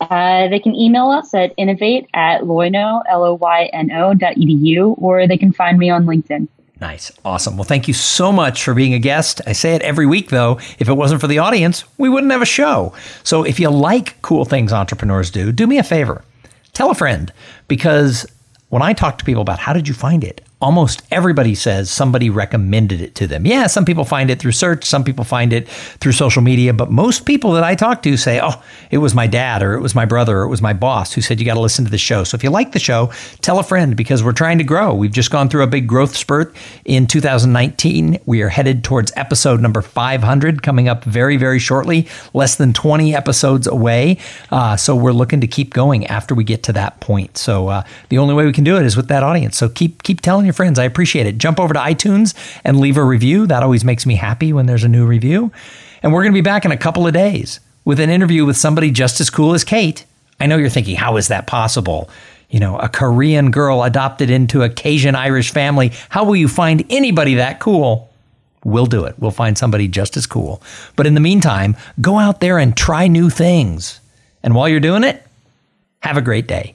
Uh, 0.00 0.48
they 0.48 0.58
can 0.58 0.74
email 0.74 1.10
us 1.10 1.32
at 1.32 1.52
innovate 1.56 2.08
at 2.14 2.42
loyno, 2.42 3.02
L-O-Y-N-O 3.08 4.14
dot 4.14 4.34
edu, 4.34 4.96
or 4.98 5.28
they 5.28 5.36
can 5.36 5.52
find 5.52 5.78
me 5.78 5.90
on 5.90 6.06
LinkedIn. 6.06 6.48
Nice. 6.82 7.12
Awesome. 7.24 7.56
Well, 7.56 7.62
thank 7.62 7.86
you 7.86 7.94
so 7.94 8.32
much 8.32 8.64
for 8.64 8.74
being 8.74 8.92
a 8.92 8.98
guest. 8.98 9.40
I 9.46 9.52
say 9.52 9.76
it 9.76 9.82
every 9.82 10.04
week, 10.04 10.30
though. 10.30 10.58
If 10.80 10.88
it 10.88 10.94
wasn't 10.94 11.20
for 11.20 11.28
the 11.28 11.38
audience, 11.38 11.84
we 11.96 12.08
wouldn't 12.08 12.32
have 12.32 12.42
a 12.42 12.44
show. 12.44 12.92
So 13.22 13.44
if 13.44 13.60
you 13.60 13.70
like 13.70 14.20
cool 14.22 14.44
things 14.44 14.72
entrepreneurs 14.72 15.30
do, 15.30 15.52
do 15.52 15.68
me 15.68 15.78
a 15.78 15.84
favor. 15.84 16.24
Tell 16.72 16.90
a 16.90 16.94
friend 16.96 17.32
because 17.68 18.26
when 18.70 18.82
I 18.82 18.94
talk 18.94 19.16
to 19.18 19.24
people 19.24 19.42
about 19.42 19.60
how 19.60 19.72
did 19.72 19.86
you 19.86 19.94
find 19.94 20.24
it, 20.24 20.40
almost 20.62 21.02
everybody 21.10 21.56
says 21.56 21.90
somebody 21.90 22.30
recommended 22.30 23.00
it 23.00 23.16
to 23.16 23.26
them. 23.26 23.44
Yeah, 23.44 23.66
some 23.66 23.84
people 23.84 24.04
find 24.04 24.30
it 24.30 24.38
through 24.38 24.52
search, 24.52 24.84
some 24.84 25.02
people 25.02 25.24
find 25.24 25.52
it 25.52 25.68
through 25.68 26.12
social 26.12 26.40
media, 26.40 26.72
but 26.72 26.90
most 26.90 27.26
people 27.26 27.52
that 27.52 27.64
I 27.64 27.74
talk 27.74 28.02
to 28.04 28.16
say, 28.16 28.40
oh, 28.40 28.62
it 28.90 28.98
was 28.98 29.12
my 29.14 29.26
dad 29.26 29.62
or 29.62 29.74
it 29.74 29.80
was 29.80 29.94
my 29.94 30.04
brother 30.04 30.38
or 30.38 30.42
it 30.44 30.48
was 30.48 30.62
my 30.62 30.72
boss 30.72 31.12
who 31.12 31.20
said 31.20 31.40
you 31.40 31.44
got 31.46 31.54
to 31.54 31.60
listen 31.60 31.84
to 31.84 31.90
the 31.90 31.98
show. 31.98 32.22
So 32.22 32.36
if 32.36 32.44
you 32.44 32.50
like 32.50 32.72
the 32.72 32.78
show, 32.78 33.10
tell 33.40 33.58
a 33.58 33.64
friend 33.64 33.96
because 33.96 34.22
we're 34.22 34.32
trying 34.32 34.58
to 34.58 34.64
grow. 34.64 34.94
We've 34.94 35.12
just 35.12 35.32
gone 35.32 35.48
through 35.48 35.64
a 35.64 35.66
big 35.66 35.88
growth 35.88 36.16
spurt 36.16 36.54
in 36.84 37.08
2019. 37.08 38.20
We 38.24 38.42
are 38.42 38.48
headed 38.48 38.84
towards 38.84 39.12
episode 39.16 39.60
number 39.60 39.82
500 39.82 40.62
coming 40.62 40.88
up 40.88 41.02
very, 41.02 41.36
very 41.36 41.58
shortly, 41.58 42.06
less 42.34 42.54
than 42.54 42.72
20 42.72 43.16
episodes 43.16 43.66
away. 43.66 44.18
Uh, 44.52 44.76
so 44.76 44.94
we're 44.94 45.12
looking 45.12 45.40
to 45.40 45.48
keep 45.48 45.74
going 45.74 46.06
after 46.06 46.36
we 46.36 46.44
get 46.44 46.62
to 46.64 46.72
that 46.74 47.00
point. 47.00 47.36
So 47.36 47.66
uh, 47.66 47.82
the 48.10 48.18
only 48.18 48.34
way 48.34 48.44
we 48.44 48.52
can 48.52 48.62
do 48.62 48.76
it 48.76 48.86
is 48.86 48.96
with 48.96 49.08
that 49.08 49.24
audience. 49.24 49.56
So 49.56 49.68
keep 49.68 50.04
keep 50.04 50.20
telling 50.20 50.46
your 50.46 50.51
your 50.52 50.56
friends. 50.56 50.78
I 50.78 50.84
appreciate 50.84 51.26
it. 51.26 51.38
Jump 51.38 51.58
over 51.58 51.72
to 51.72 51.80
iTunes 51.80 52.34
and 52.62 52.78
leave 52.78 52.98
a 52.98 53.04
review. 53.04 53.46
That 53.46 53.62
always 53.62 53.84
makes 53.84 54.04
me 54.04 54.16
happy 54.16 54.52
when 54.52 54.66
there's 54.66 54.84
a 54.84 54.88
new 54.88 55.06
review. 55.06 55.50
And 56.02 56.12
we're 56.12 56.22
going 56.22 56.32
to 56.32 56.36
be 56.36 56.42
back 56.42 56.66
in 56.66 56.72
a 56.72 56.76
couple 56.76 57.06
of 57.06 57.14
days 57.14 57.58
with 57.86 57.98
an 58.00 58.10
interview 58.10 58.44
with 58.44 58.56
somebody 58.56 58.90
just 58.90 59.20
as 59.20 59.30
cool 59.30 59.54
as 59.54 59.64
Kate. 59.64 60.04
I 60.38 60.46
know 60.46 60.58
you're 60.58 60.68
thinking, 60.68 60.96
how 60.96 61.16
is 61.16 61.28
that 61.28 61.46
possible? 61.46 62.10
You 62.50 62.60
know, 62.60 62.78
a 62.78 62.88
Korean 62.88 63.50
girl 63.50 63.82
adopted 63.82 64.28
into 64.28 64.62
a 64.62 64.68
Cajun 64.68 65.14
Irish 65.14 65.52
family. 65.52 65.92
How 66.10 66.24
will 66.24 66.36
you 66.36 66.48
find 66.48 66.84
anybody 66.90 67.36
that 67.36 67.60
cool? 67.60 68.10
We'll 68.62 68.86
do 68.86 69.04
it. 69.06 69.14
We'll 69.18 69.30
find 69.30 69.56
somebody 69.56 69.88
just 69.88 70.18
as 70.18 70.26
cool. 70.26 70.62
But 70.94 71.06
in 71.06 71.14
the 71.14 71.20
meantime, 71.20 71.76
go 72.00 72.18
out 72.18 72.40
there 72.40 72.58
and 72.58 72.76
try 72.76 73.08
new 73.08 73.30
things. 73.30 74.00
And 74.42 74.54
while 74.54 74.68
you're 74.68 74.80
doing 74.80 75.02
it, 75.02 75.24
have 76.00 76.18
a 76.18 76.22
great 76.22 76.46
day. 76.46 76.74